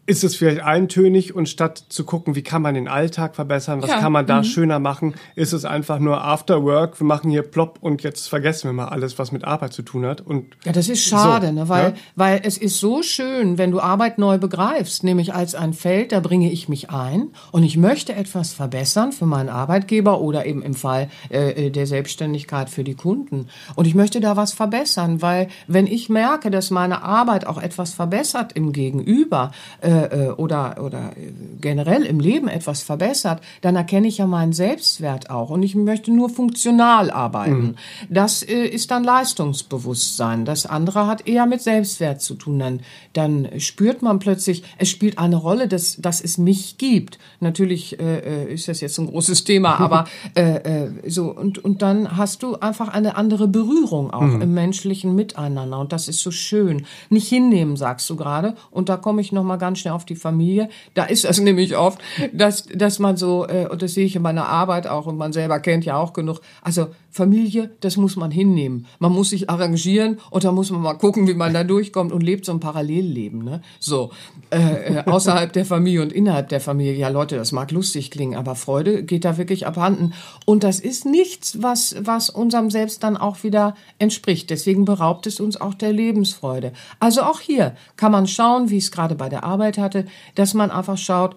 [0.05, 3.91] ist es vielleicht eintönig und statt zu gucken, wie kann man den Alltag verbessern, was
[3.91, 4.45] Ja, kann man da mhm.
[4.45, 8.69] schöner machen, ist es einfach nur After Work, wir machen hier plopp und jetzt vergessen
[8.69, 10.21] wir mal alles, was mit Arbeit zu tun hat.
[10.21, 11.69] Und Ja, das ist schade, So, ne?
[11.69, 11.95] weil, ja.
[12.17, 16.19] weil es ist so schön, wenn du Arbeit neu begreifst, nämlich als ein Feld, da
[16.19, 20.75] bringe ich mich ein und ich möchte etwas verbessern für meinen Arbeitgeber oder eben im
[20.75, 23.47] Fall äh, der Selbstständigkeit für die Kunden.
[23.77, 27.95] Und ich möchte da was verbessern, weil wenn ich merke, dass meine Arbeit auch etwas
[27.95, 34.09] verbessert im Gegenüber äh, äh, oder, oder äh, generell im Leben etwas verbessert, dann erkenne
[34.09, 37.77] ich ja meinen Selbstwert auch und ich möchte nur funktional arbeiten.
[38.09, 40.45] Das äh, ist dann Leistungsbewusstsein.
[40.45, 42.59] Das andere hat eher mit Selbstwert zu tun.
[42.59, 42.81] Dann,
[43.13, 47.19] dann spürt man plötzlich, es spielt eine Rolle, dass, dass es mich gibt.
[47.41, 51.83] Natürlich äh, äh, ist das jetzt ein großes Thema, aber äh, äh, so und, und
[51.83, 56.31] dann hast du einfach eine andere Berührung auch im menschlichen Miteinander und das ist so
[56.31, 56.87] schön.
[57.11, 58.55] Nicht hinnehmen, sagst du gerade.
[58.71, 60.69] Und da komme ich noch mal ganz schnell auf die Familie.
[60.95, 62.01] Da ist das nämlich oft,
[62.33, 65.33] dass, dass man so, äh, und das sehe ich in meiner Arbeit auch und man
[65.33, 68.87] selber kennt ja auch genug, also Familie, das muss man hinnehmen.
[68.99, 72.23] Man muss sich arrangieren und da muss man mal gucken, wie man da durchkommt und
[72.23, 73.45] lebt so ein Parallelleben.
[73.45, 73.61] Ne?
[73.79, 74.11] So
[74.51, 76.95] äh, äh, außerhalb der Familie und innerhalb der Familie.
[76.95, 80.15] Ja, Leute, das mag lustig klingen, aber Freude geht da wirklich abhanden.
[80.47, 84.49] Und das ist nichts, was was unserem Selbst dann auch wieder entspricht.
[84.49, 86.73] Deswegen beraubt es uns auch der Lebensfreude.
[86.99, 90.55] Also auch hier kann man schauen, wie ich es gerade bei der Arbeit hatte, dass
[90.55, 91.37] man einfach schaut,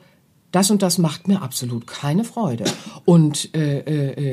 [0.51, 2.63] das und das macht mir absolut keine Freude.
[3.03, 3.79] Und äh,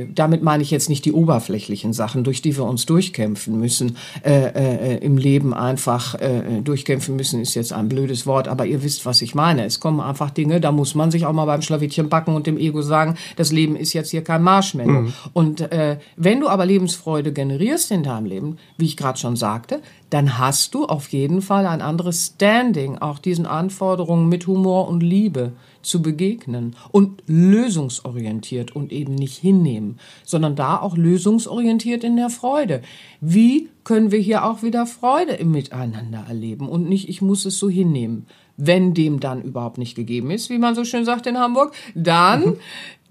[0.03, 3.97] äh, damit meine ich jetzt nicht die oberflächlichen Sachen, durch die wir uns durchkämpfen müssen,
[4.25, 8.85] äh, äh, im Leben einfach äh, durchkämpfen müssen, ist jetzt ein blödes Wort, aber ihr
[8.85, 9.65] wisst, was ich meine.
[9.65, 12.57] Es kommen einfach Dinge, da muss man sich auch mal beim Schlawittchen backen und dem
[12.57, 15.03] Ego sagen, das Leben ist jetzt hier kein Marshmallow.
[15.03, 15.13] Mhm.
[15.33, 19.81] Und äh, wenn du aber Lebensfreude generierst in deinem Leben, wie ich gerade schon sagte,
[20.11, 25.03] dann hast du auf jeden Fall ein anderes Standing, auch diesen Anforderungen mit Humor und
[25.03, 32.31] Liebe zu begegnen und lösungsorientiert und eben nicht hinnehmen, sondern da auch lösungsorientiert in der
[32.31, 32.83] Freude.
[33.21, 37.59] Wie können wir hier auch wieder Freude im Miteinander erleben und nicht, ich muss es
[37.59, 38.27] so hinnehmen.
[38.59, 42.45] Wenn dem dann überhaupt nicht gegeben ist, wie man so schön sagt in Hamburg, dann
[42.45, 42.57] mhm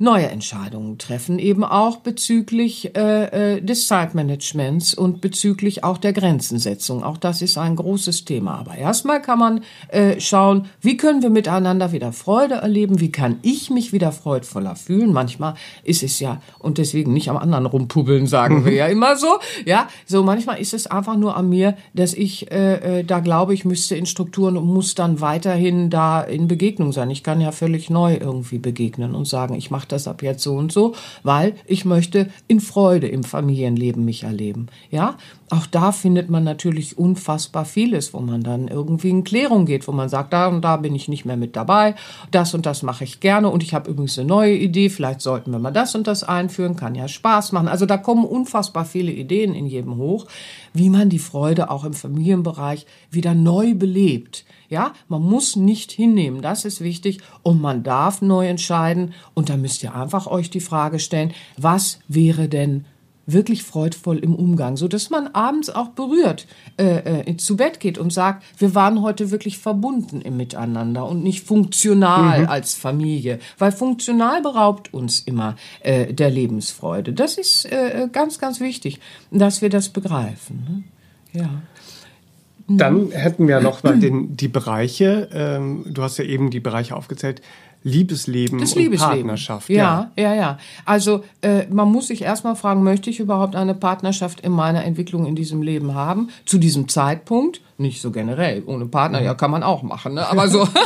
[0.02, 7.04] neue Entscheidungen treffen, eben auch bezüglich äh, äh, des Zeitmanagements und bezüglich auch der Grenzensetzung.
[7.04, 8.58] Auch das ist ein großes Thema.
[8.58, 13.38] Aber erstmal kann man äh, schauen, wie können wir miteinander wieder Freude erleben, wie kann
[13.44, 15.14] ich mich wieder freudvoller fühlen.
[15.14, 19.28] Manchmal ist es ja, und deswegen nicht am anderen rumpubbeln, sagen wir ja immer so.
[19.66, 23.54] Ja, so manchmal ist es einfach nur an mir, dass ich äh, äh, da glaube,
[23.54, 27.12] ich müsste in Strukturen und muss dann weiterhin da in Begegnung sein.
[27.12, 30.56] Ich kann ja völlig neu irgendwie begegnen und sagen, ich mache das ab jetzt so
[30.56, 34.68] und so, weil ich möchte in Freude im Familienleben mich erleben.
[34.90, 35.18] Ja,
[35.50, 39.92] auch da findet man natürlich unfassbar vieles, wo man dann irgendwie in Klärung geht, wo
[39.92, 41.96] man sagt, da und da bin ich nicht mehr mit dabei,
[42.32, 45.52] das und das mache ich gerne und ich habe übrigens eine neue Idee, vielleicht sollten
[45.52, 47.68] wir mal das und das einführen, kann ja Spaß machen.
[47.68, 50.26] Also da kommen unfassbar viele Ideen in jedem hoch,
[50.74, 54.46] wie man die Freude auch im Familienbereich wieder neu belebt.
[54.72, 59.58] Ja, man muss nicht hinnehmen, das ist wichtig und man darf neu entscheiden und da
[59.58, 62.86] müsst ihr einfach euch die Frage stellen, was wäre denn
[63.26, 67.98] wirklich freudvoll im Umgang, so dass man abends auch berührt äh, äh, zu Bett geht
[67.98, 72.50] und sagt, wir waren heute wirklich verbunden im Miteinander und nicht funktional mhm.
[72.50, 77.12] als Familie, weil funktional beraubt uns immer äh, der Lebensfreude.
[77.12, 80.86] Das ist äh, ganz, ganz wichtig, dass wir das begreifen.
[81.34, 81.42] Ne?
[81.42, 81.62] Ja.
[82.78, 83.12] Dann mhm.
[83.12, 87.42] hätten wir noch mal den, die Bereiche, ähm, du hast ja eben die Bereiche aufgezählt,
[87.84, 89.16] Liebesleben das und Liebesleben.
[89.16, 89.70] Partnerschaft.
[89.70, 90.36] Ja, ja, ja.
[90.36, 90.58] ja.
[90.86, 95.26] Also äh, man muss sich erstmal fragen, möchte ich überhaupt eine Partnerschaft in meiner Entwicklung
[95.26, 96.30] in diesem Leben haben?
[96.46, 99.26] Zu diesem Zeitpunkt, nicht so generell, ohne Partner, mhm.
[99.26, 100.28] ja, kann man auch machen, ne?
[100.30, 100.68] aber so...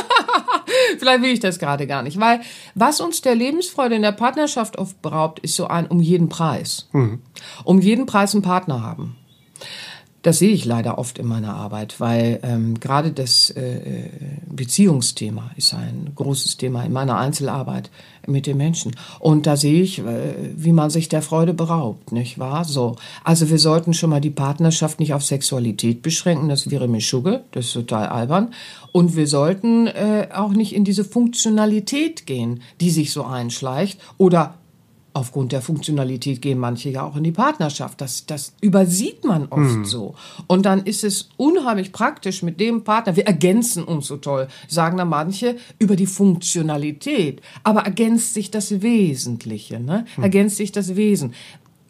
[0.98, 2.40] Vielleicht will ich das gerade gar nicht, weil
[2.74, 6.88] was uns der Lebensfreude in der Partnerschaft oft beraubt, ist so ein um jeden Preis.
[6.92, 7.20] Mhm.
[7.64, 9.16] Um jeden Preis einen Partner haben.
[10.26, 14.10] Das sehe ich leider oft in meiner Arbeit, weil ähm, gerade das äh,
[14.50, 17.90] Beziehungsthema ist ein großes Thema in meiner Einzelarbeit
[18.26, 18.96] mit den Menschen.
[19.20, 22.64] Und da sehe ich, äh, wie man sich der Freude beraubt, nicht wahr?
[22.64, 22.96] So.
[23.22, 27.44] Also wir sollten schon mal die Partnerschaft nicht auf Sexualität beschränken, das wäre mir Schugge,
[27.52, 28.52] das ist total albern.
[28.90, 34.56] Und wir sollten äh, auch nicht in diese Funktionalität gehen, die sich so einschleicht oder
[35.16, 38.02] aufgrund der Funktionalität gehen manche ja auch in die Partnerschaft.
[38.02, 39.84] Das, das übersieht man oft mhm.
[39.86, 40.14] so.
[40.46, 43.16] Und dann ist es unheimlich praktisch mit dem Partner.
[43.16, 47.40] Wir ergänzen uns so toll, sagen dann manche über die Funktionalität.
[47.62, 50.04] Aber ergänzt sich das Wesentliche, ne?
[50.18, 50.22] Mhm.
[50.22, 51.32] Ergänzt sich das Wesen.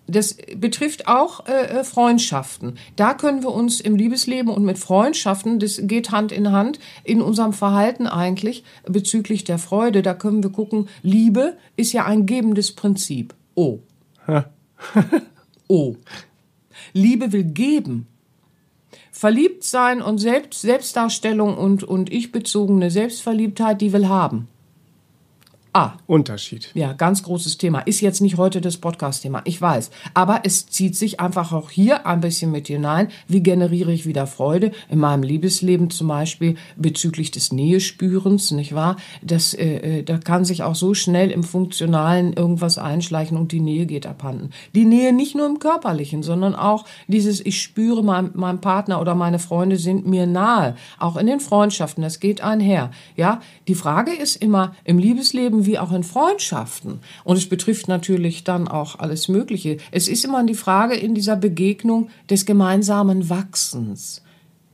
[0.07, 2.79] Das betrifft auch äh, äh, Freundschaften.
[2.95, 7.21] Da können wir uns im Liebesleben und mit Freundschaften, das geht Hand in Hand in
[7.21, 10.03] unserem Verhalten eigentlich bezüglich der Freude.
[10.03, 13.35] Da können wir gucken, Liebe ist ja ein gebendes Prinzip.
[13.55, 13.81] Oh.
[15.69, 15.97] oh.
[16.93, 18.07] Liebe will geben.
[19.11, 24.47] Verliebt sein und Selbst, Selbstdarstellung und, und ich-bezogene Selbstverliebtheit, die will haben.
[25.77, 25.93] Ah.
[26.07, 26.71] Unterschied.
[26.73, 27.81] Ja, ganz großes Thema.
[27.81, 29.91] Ist jetzt nicht heute das Podcast-Thema, ich weiß.
[30.15, 33.09] Aber es zieht sich einfach auch hier ein bisschen mit hinein.
[33.29, 38.97] Wie generiere ich wieder Freude in meinem Liebesleben zum Beispiel bezüglich des Nähespürens, nicht wahr?
[39.21, 43.61] Das, äh, äh, da kann sich auch so schnell im Funktionalen irgendwas einschleichen und die
[43.61, 44.53] Nähe geht abhanden.
[44.75, 49.15] Die Nähe nicht nur im Körperlichen, sondern auch dieses, ich spüre, mein, mein Partner oder
[49.15, 50.77] meine Freunde sind mir nahe.
[50.99, 52.93] Auch in den Freundschaften, das geht einher.
[53.15, 57.01] Ja, die Frage ist immer im Liebesleben, wie auch in Freundschaften.
[57.25, 59.79] Und es betrifft natürlich dann auch alles Mögliche.
[59.91, 64.23] Es ist immer die Frage in dieser Begegnung des gemeinsamen Wachsens.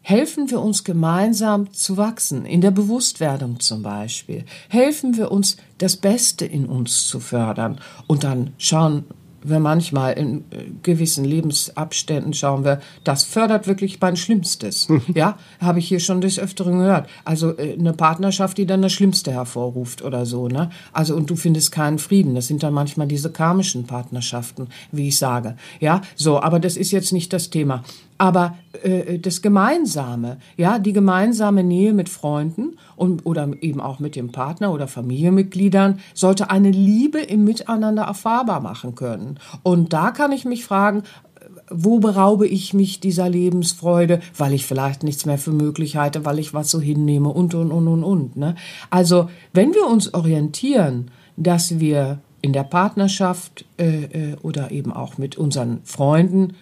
[0.03, 4.45] Helfen wir uns gemeinsam zu wachsen, in der Bewusstwerdung zum Beispiel.
[4.69, 9.05] Helfen wir uns, das Beste in uns zu fördern und dann schauen
[9.45, 14.89] wir manchmal in äh, gewissen Lebensabständen schauen wir, das fördert wirklich mein Schlimmstes.
[15.15, 17.09] ja, habe ich hier schon des Öfteren gehört.
[17.25, 20.71] Also äh, eine Partnerschaft, die dann das Schlimmste hervorruft oder so, ne?
[20.93, 22.35] Also und du findest keinen Frieden.
[22.35, 25.57] Das sind dann manchmal diese karmischen Partnerschaften, wie ich sage.
[25.81, 27.85] Ja, so, aber das ist jetzt nicht das Thema.
[28.23, 34.15] Aber äh, das Gemeinsame, ja, die gemeinsame Nähe mit Freunden und, oder eben auch mit
[34.15, 39.41] dem Partner oder Familienmitgliedern sollte eine Liebe im Miteinander erfahrbar machen können.
[39.65, 41.03] Und da kann ich mich fragen,
[41.69, 46.39] wo beraube ich mich dieser Lebensfreude, weil ich vielleicht nichts mehr für möglich halte, weil
[46.39, 48.37] ich was so hinnehme und, und, und, und, und.
[48.37, 48.55] Ne?
[48.89, 55.19] Also, wenn wir uns orientieren, dass wir in der Partnerschaft äh, äh, oder eben auch
[55.19, 56.53] mit unseren Freunden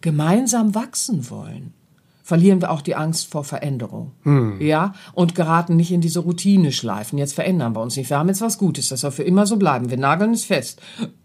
[0.00, 1.74] gemeinsam wachsen wollen,
[2.22, 4.12] verlieren wir auch die Angst vor Veränderung.
[4.22, 4.60] Hm.
[4.60, 7.18] Ja, und geraten nicht in diese Routine-Schleifen.
[7.18, 8.08] Jetzt verändern wir uns nicht.
[8.08, 9.90] Wir haben jetzt was Gutes, das soll für immer so bleiben.
[9.90, 10.80] Wir nageln es fest.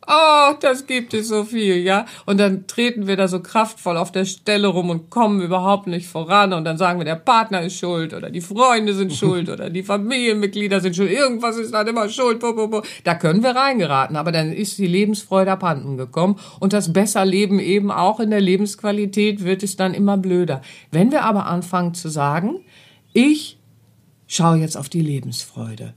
[0.08, 2.06] Oh, das gibt es so viel, ja.
[2.26, 6.08] Und dann treten wir da so kraftvoll auf der Stelle rum und kommen überhaupt nicht
[6.08, 6.54] voran.
[6.54, 9.84] Und dann sagen wir, der Partner ist schuld oder die Freunde sind schuld oder die
[9.84, 11.12] Familienmitglieder sind schuld.
[11.12, 12.44] Irgendwas ist dann immer schuld.
[13.04, 14.16] Da können wir reingeraten.
[14.16, 16.40] Aber dann ist die Lebensfreude abhanden gekommen.
[16.60, 20.62] Und das Besserleben eben auch in der Lebensqualität wird es dann immer blöder.
[20.92, 22.60] Wenn wir aber anfangen zu sagen,
[23.14, 23.58] ich
[24.28, 25.94] schaue jetzt auf die Lebensfreude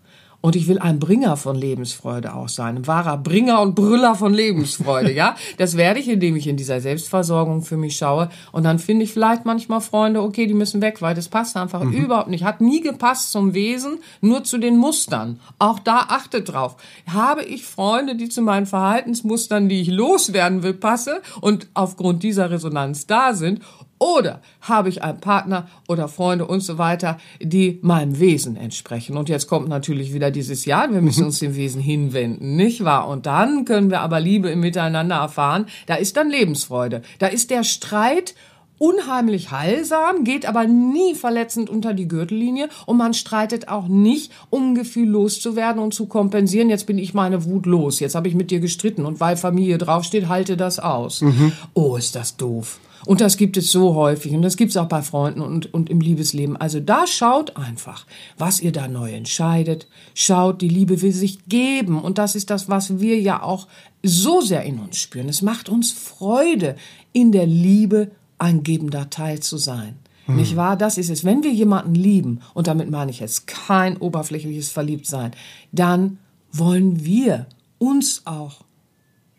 [0.49, 4.33] und ich will ein Bringer von Lebensfreude auch sein, ein wahrer Bringer und Brüller von
[4.33, 5.37] Lebensfreude, ja.
[5.59, 8.31] Das werde ich, indem ich in dieser Selbstversorgung für mich schaue.
[8.51, 11.85] Und dann finde ich vielleicht manchmal Freunde, okay, die müssen weg, weil das passt einfach
[11.85, 11.93] mhm.
[11.93, 12.45] überhaupt nicht.
[12.45, 15.39] Hat nie gepasst zum Wesen, nur zu den Mustern.
[15.59, 16.77] Auch da achtet drauf.
[17.13, 22.51] Habe ich Freunde, die zu meinen Verhaltensmustern, die ich loswerden will, passe und aufgrund dieser
[22.51, 23.61] Resonanz da sind?
[23.99, 29.17] Oder habe ich einen Partner oder Freunde und so weiter, die meinem Wesen entsprechen?
[29.17, 33.09] Und jetzt kommt natürlich wieder dieses Jahr, wir müssen uns dem Wesen hinwenden, nicht wahr?
[33.09, 35.67] Und dann können wir aber Liebe im Miteinander erfahren.
[35.87, 37.03] Da ist dann Lebensfreude.
[37.19, 38.35] Da ist der Streit
[38.79, 44.75] unheimlich heilsam, geht aber nie verletzend unter die Gürtellinie und man streitet auch nicht, um
[44.75, 46.71] Gefühl loszuwerden und zu kompensieren.
[46.71, 49.79] Jetzt bin ich meine Wut los, jetzt habe ich mit dir gestritten und weil Familie
[49.79, 51.21] draufsteht, halte das aus.
[51.21, 51.53] Mhm.
[51.75, 52.79] Oh, ist das doof.
[53.09, 55.89] Und das gibt es so häufig und das gibt es auch bei Freunden und, und
[55.89, 56.59] im Liebesleben.
[56.59, 58.05] Also da schaut einfach,
[58.37, 59.87] was ihr da neu entscheidet.
[60.13, 63.67] Schaut, die Liebe will sich geben und das ist das, was wir ja auch
[64.03, 65.31] so sehr in uns spüren.
[65.31, 66.77] Es macht uns Freude,
[67.15, 69.97] in der Liebe ein gebender Teil zu sein.
[70.27, 70.37] Hm.
[70.37, 70.77] Nicht wahr?
[70.77, 71.25] Das ist es.
[71.25, 75.31] Wenn wir jemanden lieben, und damit meine ich jetzt kein oberflächliches Verliebtsein,
[75.73, 76.19] dann
[76.53, 77.47] wollen wir
[77.79, 78.68] uns auch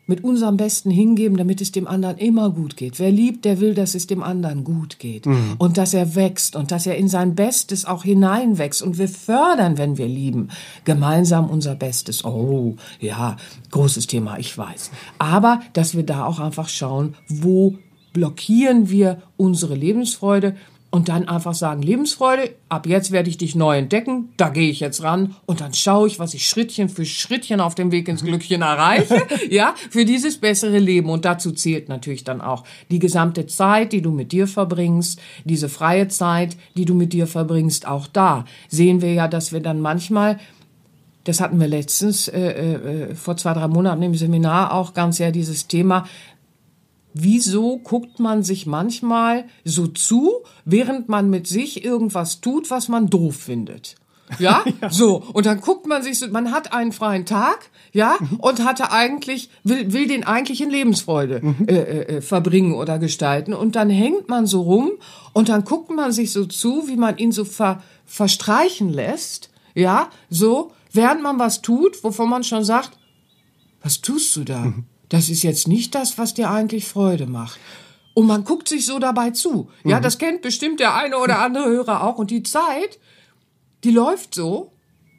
[0.09, 2.97] mit unserem Besten hingeben, damit es dem anderen immer gut geht.
[2.97, 5.53] Wer liebt, der will, dass es dem anderen gut geht mhm.
[5.59, 8.81] und dass er wächst und dass er in sein Bestes auch hineinwächst.
[8.81, 10.49] Und wir fördern, wenn wir lieben,
[10.83, 12.25] gemeinsam unser Bestes.
[12.25, 13.37] Oh, ja,
[13.69, 14.89] großes Thema, ich weiß.
[15.19, 17.75] Aber, dass wir da auch einfach schauen, wo
[18.11, 20.55] blockieren wir unsere Lebensfreude
[20.91, 24.79] und dann einfach sagen, Lebensfreude, ab jetzt werde ich dich neu entdecken, da gehe ich
[24.79, 28.23] jetzt ran und dann schaue ich, was ich Schrittchen für Schrittchen auf dem Weg ins
[28.23, 31.09] Glückchen erreiche, ja, für dieses bessere Leben.
[31.09, 35.69] Und dazu zählt natürlich dann auch die gesamte Zeit, die du mit dir verbringst, diese
[35.69, 39.81] freie Zeit, die du mit dir verbringst, auch da sehen wir ja, dass wir dann
[39.81, 40.39] manchmal
[41.25, 45.31] das hatten wir letztens äh, äh, vor zwei, drei Monaten im Seminar auch ganz sehr
[45.31, 46.07] dieses Thema,
[47.13, 53.09] wieso guckt man sich manchmal so zu, während man mit sich irgendwas tut, was man
[53.09, 53.95] doof findet?
[54.37, 54.63] Ja?
[54.81, 55.23] ja, so.
[55.33, 58.39] Und dann guckt man sich so, man hat einen freien Tag, ja, mhm.
[58.39, 61.67] und hatte eigentlich, will, will den eigentlich in Lebensfreude mhm.
[61.67, 63.53] äh, äh, verbringen oder gestalten.
[63.53, 64.91] Und dann hängt man so rum
[65.33, 70.09] und dann guckt man sich so zu, wie man ihn so ver, verstreichen lässt, ja,
[70.29, 72.91] so, während man was tut, wovon man schon sagt,
[73.81, 74.59] was tust du da?
[74.59, 77.59] Mhm das ist jetzt nicht das, was dir eigentlich Freude macht.
[78.13, 79.69] Und man guckt sich so dabei zu.
[79.83, 80.03] Ja, mhm.
[80.03, 82.17] das kennt bestimmt der eine oder andere Hörer auch.
[82.17, 82.99] Und die Zeit,
[83.83, 84.71] die läuft so.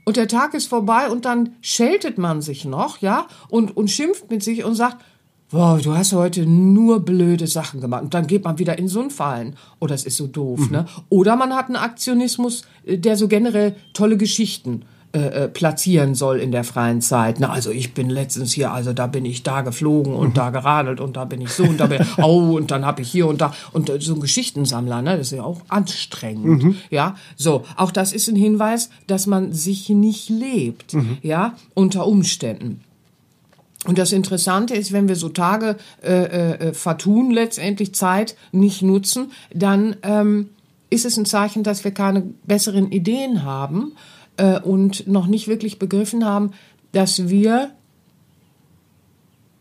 [0.04, 4.30] Und der Tag ist vorbei und dann scheltet man sich noch, ja, und, und schimpft
[4.30, 5.04] mit sich und sagt,
[5.52, 8.04] Wow, du hast heute nur blöde Sachen gemacht.
[8.04, 9.56] Und dann geht man wieder in so einen Fallen.
[9.80, 10.70] Oh, das ist so doof, mhm.
[10.70, 10.86] ne?
[11.08, 16.38] Oder man hat einen Aktionismus, äh, der so generell tolle Geschichten äh, äh, platzieren soll
[16.38, 17.40] in der freien Zeit.
[17.40, 20.34] Na, also ich bin letztens hier, also da bin ich da geflogen und mhm.
[20.34, 23.02] da geradelt und da bin ich so und da bin ich, oh, und dann habe
[23.02, 26.62] ich hier und da und äh, so ein Geschichtensammler, ne, das ist ja auch anstrengend.
[26.62, 26.76] Mhm.
[26.90, 31.18] Ja, so, auch das ist ein Hinweis, dass man sich nicht lebt, mhm.
[31.22, 32.80] ja, unter Umständen.
[33.86, 39.32] Und das Interessante ist, wenn wir so Tage äh, äh, vertun, letztendlich Zeit nicht nutzen,
[39.52, 40.50] dann ähm,
[40.88, 43.96] ist es ein Zeichen, dass wir keine besseren Ideen haben
[44.40, 46.52] äh, und noch nicht wirklich begriffen haben,
[46.92, 47.70] dass wir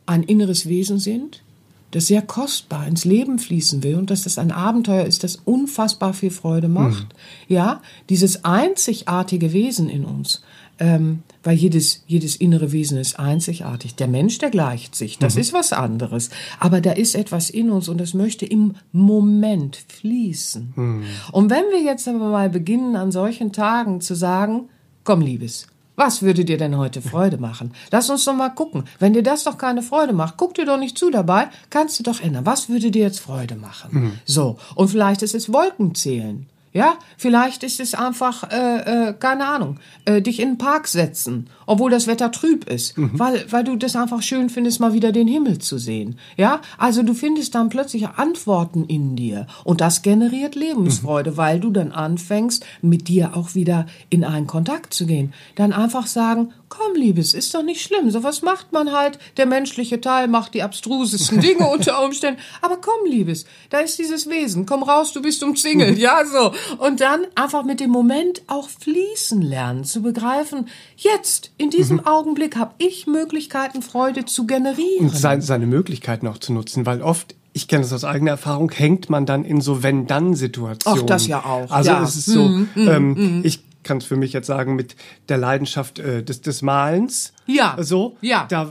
[0.05, 1.43] ein inneres Wesen sind,
[1.91, 6.13] das sehr kostbar ins Leben fließen will und dass das ein Abenteuer ist, das unfassbar
[6.13, 7.03] viel Freude macht.
[7.03, 7.53] Mhm.
[7.55, 10.41] Ja, dieses einzigartige Wesen in uns,
[10.79, 13.95] ähm, weil jedes, jedes innere Wesen ist einzigartig.
[13.95, 15.41] Der Mensch, der gleicht sich, das mhm.
[15.41, 16.29] ist was anderes.
[16.59, 20.73] Aber da ist etwas in uns und das möchte im Moment fließen.
[20.75, 21.03] Mhm.
[21.31, 24.69] Und wenn wir jetzt aber mal beginnen, an solchen Tagen zu sagen,
[25.03, 25.67] komm, Liebes,
[25.99, 27.73] was würde dir denn heute Freude machen?
[27.91, 28.85] Lass uns doch mal gucken.
[28.99, 32.03] Wenn dir das doch keine Freude macht, guck dir doch nicht zu dabei, kannst du
[32.03, 32.45] doch ändern.
[32.45, 33.89] Was würde dir jetzt Freude machen?
[33.91, 34.11] Mhm.
[34.23, 34.57] So.
[34.75, 36.47] Und vielleicht ist es Wolkenzählen.
[36.71, 41.49] Ja, vielleicht ist es einfach, äh, äh, keine Ahnung, äh, dich in den Park setzen,
[41.69, 43.11] obwohl das Wetter trüb ist, mhm.
[43.13, 46.17] weil, weil du das einfach schön findest, mal wieder den Himmel zu sehen.
[46.35, 51.37] Ja, also du findest dann plötzlich Antworten in dir und das generiert Lebensfreude, mhm.
[51.37, 55.31] weil du dann anfängst, mit dir auch wieder in einen Kontakt zu gehen.
[55.55, 59.99] Dann einfach sagen, komm, Liebes, ist doch nicht schlimm, sowas macht man halt, der menschliche
[59.99, 64.83] Teil macht die abstrusesten Dinge unter Umständen, aber komm, Liebes, da ist dieses Wesen, komm
[64.83, 66.01] raus, du bist umzingelt, mhm.
[66.01, 66.53] ja, so.
[66.77, 70.67] Und dann einfach mit dem Moment auch fließen lernen, zu begreifen,
[71.03, 72.07] jetzt, in diesem mhm.
[72.07, 75.07] Augenblick habe ich Möglichkeiten, Freude zu generieren.
[75.07, 78.71] Und seine, seine Möglichkeiten auch zu nutzen, weil oft ich kenne das aus eigener Erfahrung,
[78.71, 81.01] hängt man dann in so wenn-dann-Situationen.
[81.03, 81.71] Ach, das ja auch.
[81.71, 82.03] Also ja.
[82.03, 83.41] es ist so, mm, mm, ähm, mm.
[83.43, 84.95] ich kann es für mich jetzt sagen, mit
[85.29, 87.33] der Leidenschaft äh, des, des Malens.
[87.47, 87.75] Ja.
[87.79, 88.17] So.
[88.21, 88.45] Ja.
[88.49, 88.67] Da äh,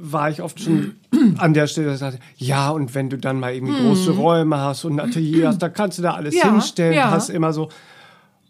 [0.00, 0.96] war ich oft schon
[1.38, 4.58] an der Stelle, dass ich sagte, ja, und wenn du dann mal irgendwie große Räume
[4.58, 7.10] hast und ein Atelier hast, da kannst du da alles ja, hinstellen, ja.
[7.10, 7.70] hast immer so,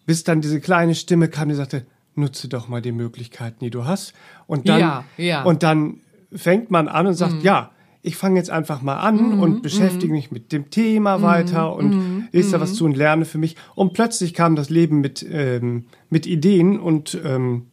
[0.06, 1.86] bis dann diese kleine Stimme kam, die sagte,
[2.18, 4.12] nutze doch mal die Möglichkeiten, die du hast.
[4.46, 5.42] Und dann, ja, ja.
[5.44, 6.00] und dann
[6.32, 7.40] fängt man an und sagt, mhm.
[7.40, 7.70] ja,
[8.02, 10.12] ich fange jetzt einfach mal an mhm, und beschäftige mhm.
[10.12, 13.38] mich mit dem Thema mhm, weiter und mhm, lese da was zu und lerne für
[13.38, 13.56] mich.
[13.74, 17.66] Und plötzlich kam das Leben mit, ähm, mit Ideen und ähm,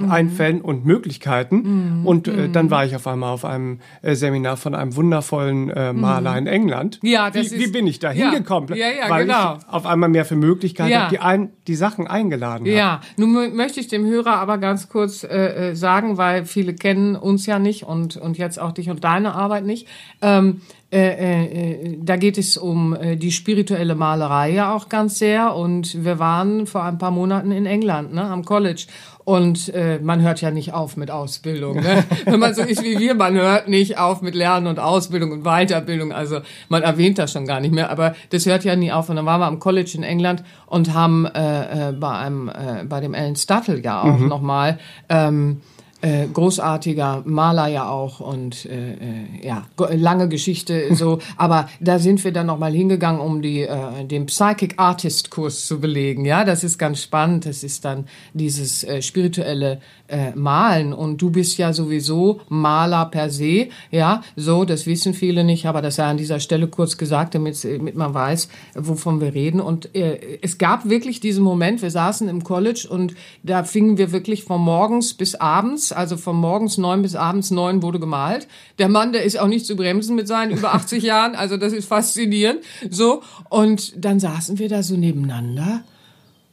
[0.00, 0.10] mhm.
[0.10, 2.00] Einfällen und Möglichkeiten.
[2.00, 2.06] Mhm.
[2.06, 2.70] Und äh, dann mhm.
[2.70, 6.38] war ich auf einmal auf einem äh, Seminar von einem wundervollen äh, Maler mhm.
[6.38, 6.98] in England.
[7.02, 8.68] Ja, das wie, ist, wie bin ich da hingekommen?
[8.74, 9.58] Ja, ja, weil genau.
[9.58, 11.02] ich auf einmal mehr für Möglichkeiten ja.
[11.02, 12.76] habe, die, ein, die Sachen eingeladen habe.
[12.76, 17.16] Ja, nun möchte ich dem Hörer aber ganz kurz äh, äh, sagen, weil viele kennen
[17.16, 19.86] uns ja nicht und, und jetzt auch dich und deine Arbeit nicht.
[20.22, 20.60] Ähm,
[20.92, 25.54] äh, äh, da geht es um äh, die spirituelle Malerei ja auch ganz sehr.
[25.54, 28.86] Und wir waren vor ein paar Monaten in England, ne, am College.
[29.26, 31.80] Und äh, man hört ja nicht auf mit Ausbildung.
[31.80, 32.04] Ne?
[32.26, 35.42] Wenn man so ist wie wir, man hört nicht auf mit Lernen und Ausbildung und
[35.42, 36.12] Weiterbildung.
[36.12, 37.90] Also man erwähnt das schon gar nicht mehr.
[37.90, 39.08] Aber das hört ja nie auf.
[39.08, 42.84] Und dann waren wir am College in England und haben äh, äh, bei einem äh,
[42.84, 44.28] bei dem Ellen Stuttle ja auch mhm.
[44.28, 45.60] nochmal ähm,
[46.06, 51.18] äh, großartiger Maler ja auch und äh, äh ja lange Geschichte so.
[51.36, 55.66] Aber da sind wir dann noch mal hingegangen um die äh, den Psychic Artist Kurs
[55.66, 56.44] zu belegen ja.
[56.44, 57.46] Das ist ganz spannend.
[57.46, 60.92] Das ist dann dieses äh, spirituelle äh, Malen.
[60.92, 64.22] Und du bist ja sowieso Maler per se ja.
[64.36, 67.96] So das wissen viele nicht aber das sei an dieser Stelle kurz gesagt damit, damit
[67.96, 69.60] man weiß wovon wir reden.
[69.60, 71.82] Und äh, es gab wirklich diesen Moment.
[71.82, 76.36] Wir saßen im College und da fingen wir wirklich von morgens bis abends also von
[76.36, 78.48] morgens neun bis abends neun wurde gemalt.
[78.78, 81.72] Der Mann, der ist auch nicht zu bremsen mit seinen über 80 Jahren, also das
[81.72, 82.60] ist faszinierend.
[82.90, 85.84] So, und dann saßen wir da so nebeneinander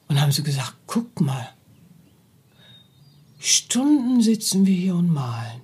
[0.07, 1.49] und haben so gesagt, guck mal,
[3.39, 5.62] Stunden sitzen wir hier und malen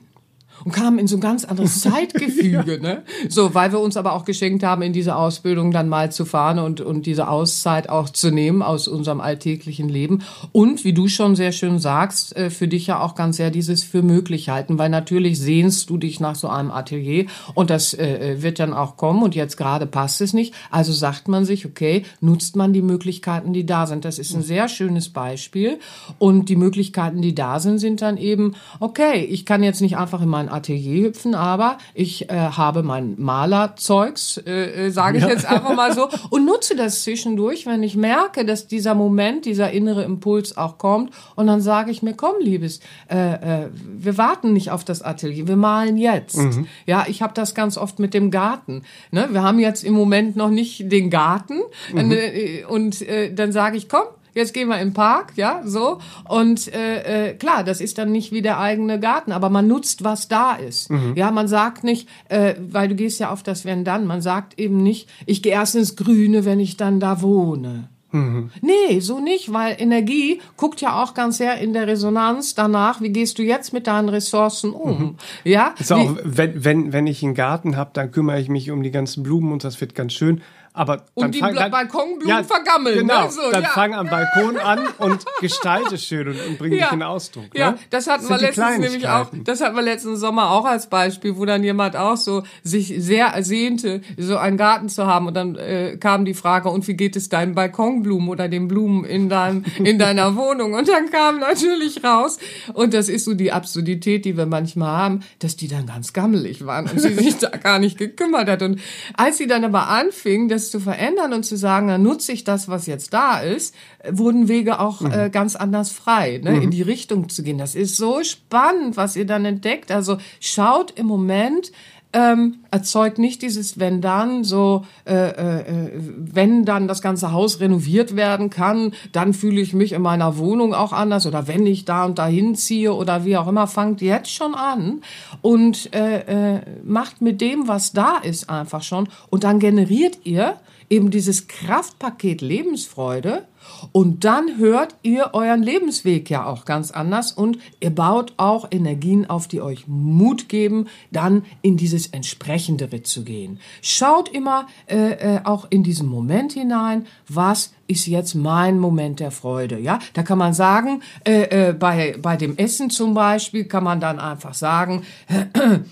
[0.66, 3.04] und kamen in so ein ganz anderes Zeitgefüge, ne?
[3.28, 6.60] So, weil wir uns aber auch geschenkt haben, in diese Ausbildung dann mal zu fahren
[6.60, 10.24] und, und diese Auszeit auch zu nehmen aus unserem alltäglichen Leben.
[10.52, 13.84] Und wie du schon sehr schön sagst, äh, für dich ja auch ganz sehr dieses
[13.84, 18.34] für möglich halten, weil natürlich sehnst du dich nach so einem Atelier und das äh,
[18.34, 20.54] äh, wird dann auch kommen und jetzt gerade passt es nicht.
[20.72, 24.06] Also sagt man sich, okay, nutzt man die Möglichkeiten, die da sind.
[24.06, 25.80] Das ist ein sehr schönes Beispiel.
[26.18, 30.22] Und die Möglichkeiten, die da sind, sind dann eben, okay, ich kann jetzt nicht einfach
[30.22, 35.30] in mein Atelier hüpfen, aber ich äh, habe mein Malerzeugs, äh, äh, sage ich ja.
[35.30, 39.72] jetzt einfach mal so, und nutze das zwischendurch, wenn ich merke, dass dieser Moment, dieser
[39.72, 41.12] innere Impuls auch kommt.
[41.36, 42.80] Und dann sage ich mir, komm, Liebes,
[43.10, 46.38] äh, äh, wir warten nicht auf das Atelier, wir malen jetzt.
[46.38, 46.68] Mhm.
[46.86, 48.84] Ja, ich habe das ganz oft mit dem Garten.
[49.12, 49.28] Ne?
[49.32, 51.60] Wir haben jetzt im Moment noch nicht den Garten.
[51.94, 52.12] Mhm.
[52.12, 56.00] Äh, und äh, dann sage ich, komm, jetzt gehen wir im Park, ja, so.
[56.28, 60.04] Und äh, äh, klar, das ist dann nicht wie der eigene Garten, aber man nutzt,
[60.04, 60.90] was da ist.
[60.90, 61.14] Mhm.
[61.16, 64.60] Ja, man sagt nicht, äh, weil du gehst ja auf das Wenn dann, man sagt
[64.60, 67.90] eben nicht, ich gehe erst ins Grüne, wenn ich dann da wohne.
[68.12, 68.50] Mhm.
[68.62, 73.10] Nee, so nicht, weil Energie guckt ja auch ganz sehr in der Resonanz danach, wie
[73.10, 75.00] gehst du jetzt mit deinen Ressourcen um?
[75.00, 75.16] Mhm.
[75.44, 75.76] Ja?
[75.78, 78.92] Ist auch, wenn, wenn, wenn ich einen Garten habe, dann kümmere ich mich um die
[78.92, 80.42] ganzen Blumen und das wird ganz schön.
[80.74, 83.32] Aber und die fang, Bla- Balkonblumen vergammeln, Genau, ne?
[83.32, 83.70] So, dann ja.
[83.70, 87.46] fang am Balkon an und gestalte schön und, und bring dich in Ausdruck.
[87.54, 87.78] Ja, ne?
[87.90, 91.38] das hatten sind wir letztens nämlich auch, das hatten wir letzten Sommer auch als Beispiel,
[91.38, 95.56] wo dann jemand auch so sich sehr ersehnte, so einen Garten zu haben und dann
[95.56, 99.66] äh, kam die Frage, und wie geht es deinen Balkonblumen oder den Blumen in deinem
[99.84, 100.74] in deiner Wohnung?
[100.74, 102.38] Und dann kam natürlich raus
[102.74, 106.66] und das ist so die Absurdität, die wir manchmal haben, dass die dann ganz gammelig
[106.66, 108.80] waren und sie sich da gar nicht gekümmert hat und
[109.16, 112.68] als sie dann aber anfing, das zu verändern und zu sagen, dann nutze ich das,
[112.68, 113.74] was jetzt da ist,
[114.10, 117.58] wurden Wege auch äh, ganz anders frei, ne, in die Richtung zu gehen.
[117.58, 119.92] Das ist so spannend, was ihr dann entdeckt.
[119.92, 121.72] Also schaut im Moment,
[122.12, 127.60] ähm, erzeugt nicht dieses wenn dann so äh, äh, äh, wenn dann das ganze Haus
[127.60, 131.86] renoviert werden kann, dann fühle ich mich in meiner Wohnung auch anders oder wenn ich
[131.86, 135.02] da und dahin ziehe oder wie auch immer, fangt jetzt schon an
[135.42, 139.08] und äh, äh, macht mit dem, was da ist, einfach schon.
[139.30, 140.56] Und dann generiert ihr
[140.90, 143.44] eben dieses Kraftpaket Lebensfreude
[143.92, 149.30] und dann hört ihr euren Lebensweg ja auch ganz anders und ihr baut auch Energien
[149.30, 153.60] auf, die euch Mut geben, dann in dieses entsprechendere zu gehen.
[153.82, 159.32] Schaut immer äh, äh, auch in diesen Moment hinein, was ist jetzt mein Moment der
[159.32, 159.80] Freude.
[159.80, 164.00] Ja, da kann man sagen, äh, äh, bei bei dem Essen zum Beispiel kann man
[164.00, 165.04] dann einfach sagen,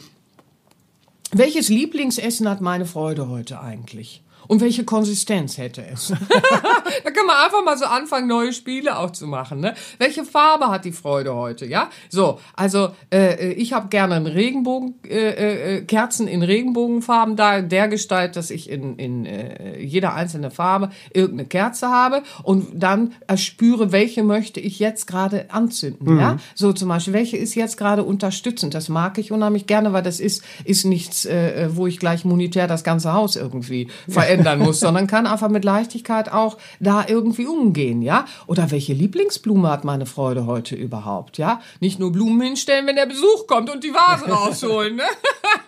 [1.32, 4.24] welches Lieblingsessen hat meine Freude heute eigentlich?
[4.48, 6.08] Und welche Konsistenz hätte es?
[7.04, 9.60] da kann man einfach mal so anfangen, neue Spiele auch zu machen.
[9.60, 9.74] Ne?
[9.98, 11.66] Welche Farbe hat die Freude heute?
[11.66, 12.39] Ja, so.
[12.56, 18.36] Also äh, ich habe gerne einen Regenbogen, äh, äh, Kerzen in Regenbogenfarben da der Gestalt,
[18.36, 24.24] dass ich in, in äh, jeder einzelne Farbe irgendeine Kerze habe und dann erspüre, welche
[24.24, 26.20] möchte ich jetzt gerade anzünden.
[26.20, 28.74] Ja, so zum Beispiel, welche ist jetzt gerade unterstützend?
[28.74, 32.68] Das mag ich unheimlich gerne, weil das ist ist nichts, äh, wo ich gleich monetär
[32.68, 33.89] das ganze Haus irgendwie
[34.38, 38.26] verändern muss, sondern kann einfach mit Leichtigkeit auch da irgendwie umgehen, ja?
[38.46, 41.62] Oder welche Lieblingsblume hat meine Freude heute überhaupt, ja?
[41.80, 45.04] Nicht nur Blumen hinstellen, wenn der Besuch kommt und die Vase rausholen, ne?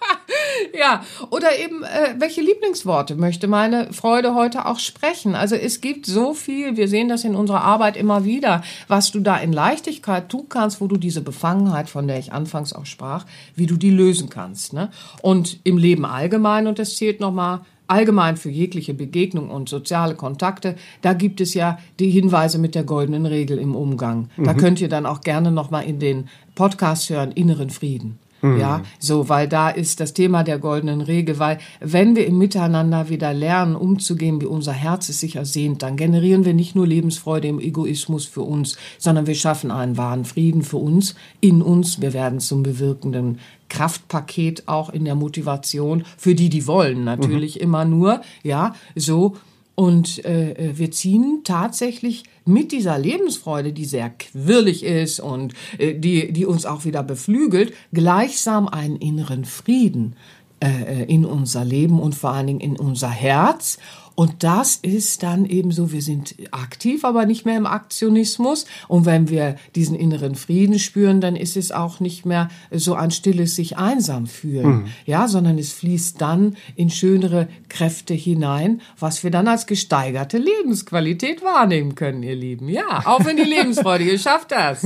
[0.78, 5.36] ja, oder eben, äh, welche Lieblingsworte möchte meine Freude heute auch sprechen?
[5.36, 9.20] Also es gibt so viel, wir sehen das in unserer Arbeit immer wieder, was du
[9.20, 13.26] da in Leichtigkeit tun kannst, wo du diese Befangenheit, von der ich anfangs auch sprach,
[13.56, 14.74] wie du die lösen kannst.
[14.74, 14.90] Ne?
[15.22, 20.76] Und im Leben allgemein, und das zählt nochmal allgemein für jegliche Begegnung und soziale Kontakte,
[21.02, 24.30] da gibt es ja die Hinweise mit der goldenen Regel im Umgang.
[24.38, 28.20] Da könnt ihr dann auch gerne nochmal in den Podcast hören, inneren Frieden.
[28.42, 33.10] Ja, so, weil da ist das Thema der goldenen Regel, weil wenn wir im Miteinander
[33.10, 37.50] wieder lernen, umzugehen, wie unser Herz es sich ersehnt, dann generieren wir nicht nur Lebensfreude
[37.50, 42.00] im Egoismus für uns, sondern wir schaffen einen wahren Frieden für uns, in uns.
[42.02, 43.40] Wir werden zum bewirkenden
[43.70, 49.38] Kraftpaket auch in der Motivation für die, die wollen, natürlich immer nur, ja, so.
[49.76, 56.34] Und äh, wir ziehen tatsächlich mit dieser Lebensfreude, die sehr quirlig ist und äh, die,
[56.34, 60.18] die uns auch wieder beflügelt, gleichsam einen inneren Frieden
[60.60, 63.78] äh, in unser Leben und vor allen Dingen in unser Herz.
[64.20, 68.66] Und das ist dann eben so, wir sind aktiv, aber nicht mehr im Aktionismus.
[68.90, 73.12] Und wenn wir diesen inneren Frieden spüren, dann ist es auch nicht mehr so ein
[73.12, 79.32] stilles sich einsam fühlen, ja, sondern es fließt dann in schönere Kräfte hinein, was wir
[79.32, 82.68] dann als gesteigerte Lebensqualität wahrnehmen können, ihr Lieben.
[82.68, 84.86] Ja, auch wenn die Lebensfreude, ihr schafft das.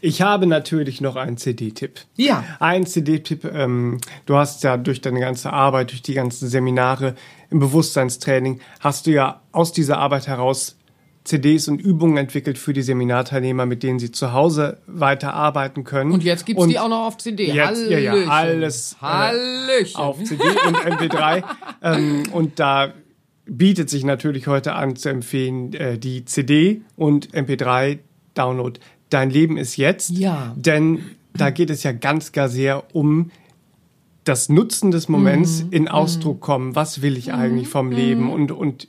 [0.00, 1.98] Ich habe natürlich noch einen CD-Tipp.
[2.14, 2.44] Ja.
[2.60, 3.44] Ein CD-Tipp.
[3.44, 7.16] Ähm, du hast ja durch deine ganze Arbeit, durch die ganzen Seminare
[7.50, 10.76] im Bewusstseinstraining, hast du ja aus dieser Arbeit heraus
[11.28, 16.10] CDs und Übungen entwickelt für die Seminarteilnehmer, mit denen sie zu Hause weiterarbeiten können.
[16.10, 17.52] Und jetzt gibt's Und die auch noch auf CD.
[17.52, 19.96] Jetzt, ja, ja, alles äh, Hallöchen.
[19.96, 21.44] auf CD und MP3.
[21.82, 22.94] ähm, und da
[23.44, 27.98] bietet sich natürlich heute an zu empfehlen äh, die CD und MP3
[28.34, 28.80] Download.
[29.10, 30.10] Dein Leben ist jetzt.
[30.10, 30.54] Ja.
[30.56, 31.00] Denn
[31.34, 33.30] da geht es ja ganz gar sehr um
[34.28, 35.72] das Nutzen des Moments Mhm.
[35.72, 36.74] in Ausdruck kommen.
[36.76, 38.30] Was will ich eigentlich vom Leben?
[38.30, 38.88] Und, und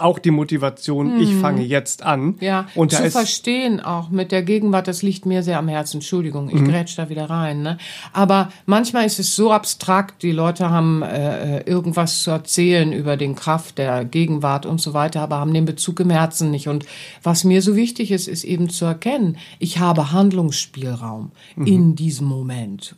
[0.00, 2.20] auch die Motivation, ich fange jetzt an.
[2.26, 2.36] Mhm.
[2.38, 5.96] Ja, und zu verstehen auch mit der Gegenwart, das liegt mir sehr am Herzen.
[5.96, 6.50] Entschuldigung, Mhm.
[6.56, 7.62] ich grätsch da wieder rein.
[7.62, 7.78] Ne?
[8.12, 13.34] Aber manchmal ist es so abstrakt, die Leute haben äh, irgendwas zu erzählen über den
[13.34, 16.68] Kraft der Gegenwart und so weiter, aber haben den Bezug im Herzen nicht.
[16.68, 16.86] Und
[17.24, 21.66] was mir so wichtig ist, ist eben zu erkennen, ich habe Handlungsspielraum Mhm.
[21.66, 22.94] in diesem Moment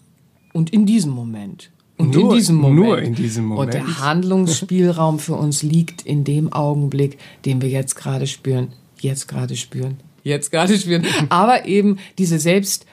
[0.53, 1.71] und in diesem Moment.
[2.01, 2.77] Und Nur- in diesem Moment.
[2.87, 4.01] nur in diesem Und der Moment.
[4.01, 8.69] Handlungsspielraum für uns liegt in dem Augenblick, den wir jetzt gerade spüren,
[9.01, 11.05] jetzt gerade spüren, jetzt gerade spüren.
[11.29, 12.39] Aber eben diese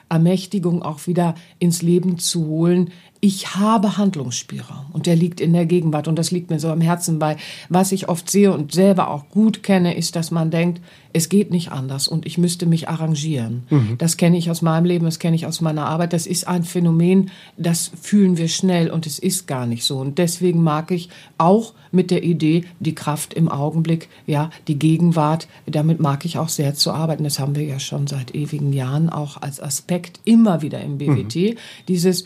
[0.08, 2.90] Ermächtigung auch wieder ins Leben zu holen.
[3.20, 6.80] Ich habe Handlungsspielraum und der liegt in der Gegenwart und das liegt mir so am
[6.80, 7.36] Herzen bei.
[7.68, 10.80] Was ich oft sehe und selber auch gut kenne, ist, dass man denkt,
[11.12, 13.64] es geht nicht anders und ich müsste mich arrangieren.
[13.70, 13.98] Mhm.
[13.98, 16.12] Das kenne ich aus meinem Leben, das kenne ich aus meiner Arbeit.
[16.12, 19.98] Das ist ein Phänomen, das fühlen wir schnell und es ist gar nicht so.
[19.98, 21.08] Und deswegen mag ich
[21.38, 26.50] auch mit der Idee, die Kraft im Augenblick, ja, die Gegenwart, damit mag ich auch
[26.50, 27.24] sehr zu arbeiten.
[27.24, 31.34] Das haben wir ja schon seit ewigen Jahren auch als Aspekt immer wieder im BWT.
[31.34, 31.54] Mhm.
[31.88, 32.24] Dieses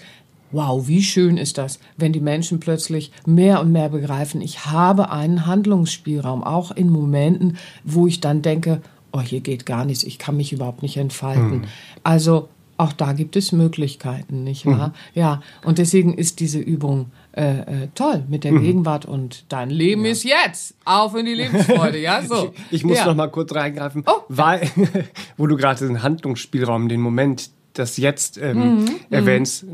[0.53, 5.11] Wow, wie schön ist das, wenn die Menschen plötzlich mehr und mehr begreifen, ich habe
[5.11, 8.81] einen Handlungsspielraum, auch in Momenten, wo ich dann denke,
[9.13, 11.59] oh, hier geht gar nichts, ich kann mich überhaupt nicht entfalten.
[11.59, 11.65] Mhm.
[12.03, 12.49] Also
[12.79, 14.89] auch da gibt es Möglichkeiten, nicht wahr?
[14.89, 14.93] Mhm.
[15.15, 18.63] Ja, und deswegen ist diese Übung äh, äh, toll mit der mhm.
[18.63, 20.11] Gegenwart und dein Leben ja.
[20.11, 20.75] ist jetzt.
[20.85, 22.53] Auf in die Lebensfreude, ja, so.
[22.71, 23.07] Ich, ich muss ja.
[23.07, 24.23] noch mal kurz reingreifen, oh.
[24.29, 24.69] weil,
[25.37, 28.91] wo du gerade den Handlungsspielraum, den Moment, das jetzt ähm, mhm.
[29.11, 29.65] erwähnst,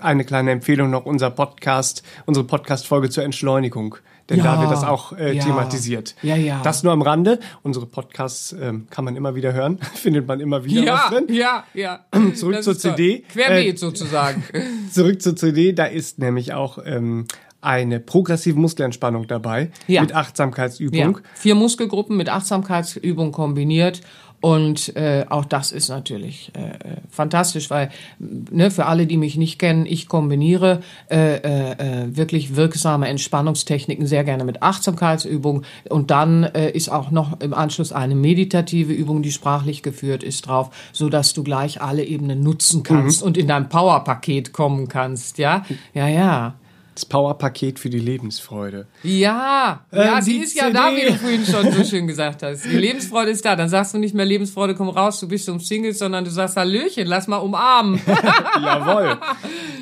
[0.00, 3.96] eine kleine Empfehlung noch, unser Podcast, unsere Podcast-Folge zur Entschleunigung.
[4.28, 6.16] Denn ja, da wird das auch äh, ja, thematisiert.
[6.22, 6.60] Ja, ja.
[6.62, 7.38] Das nur am Rande.
[7.62, 11.26] Unsere Podcasts ähm, kann man immer wieder hören, findet man immer wieder ja, was drin.
[11.28, 12.04] Ja, ja.
[12.34, 13.20] Zurück das zur CD.
[13.32, 14.42] Querbeet äh, sozusagen.
[14.90, 17.26] Zurück zur CD, da ist nämlich auch ähm,
[17.60, 20.00] eine progressive Muskelentspannung dabei ja.
[20.00, 21.16] mit Achtsamkeitsübung.
[21.16, 21.22] Ja.
[21.34, 24.00] Vier Muskelgruppen mit Achtsamkeitsübung kombiniert
[24.46, 27.90] und äh, auch das ist natürlich äh, fantastisch, weil
[28.20, 34.06] ne, für alle, die mich nicht kennen, ich kombiniere äh, äh, äh, wirklich wirksame Entspannungstechniken
[34.06, 35.64] sehr gerne mit Achtsamkeitsübungen.
[35.90, 40.46] Und dann äh, ist auch noch im Anschluss eine meditative Übung, die sprachlich geführt ist,
[40.46, 43.26] drauf, so dass du gleich alle Ebenen nutzen kannst mhm.
[43.26, 45.38] und in dein Powerpaket kommen kannst.
[45.38, 46.54] Ja, ja, ja.
[46.96, 48.86] Das Powerpaket für die Lebensfreude.
[49.02, 50.64] Ja, ähm, ja, sie ist CD.
[50.64, 52.64] ja da, wie du vorhin schon so schön gesagt hast.
[52.64, 53.54] Die Lebensfreude ist da.
[53.54, 56.56] Dann sagst du nicht mehr Lebensfreude, komm raus, du bist um Singles, sondern du sagst
[56.56, 58.00] Hallöchen, lass mal umarmen.
[58.64, 59.18] Jawohl.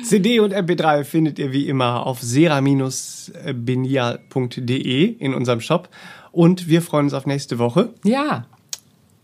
[0.03, 5.87] CD und MP3 findet ihr wie immer auf sera-benia.de in unserem Shop.
[6.33, 7.93] Und wir freuen uns auf nächste Woche.
[8.03, 8.45] Ja.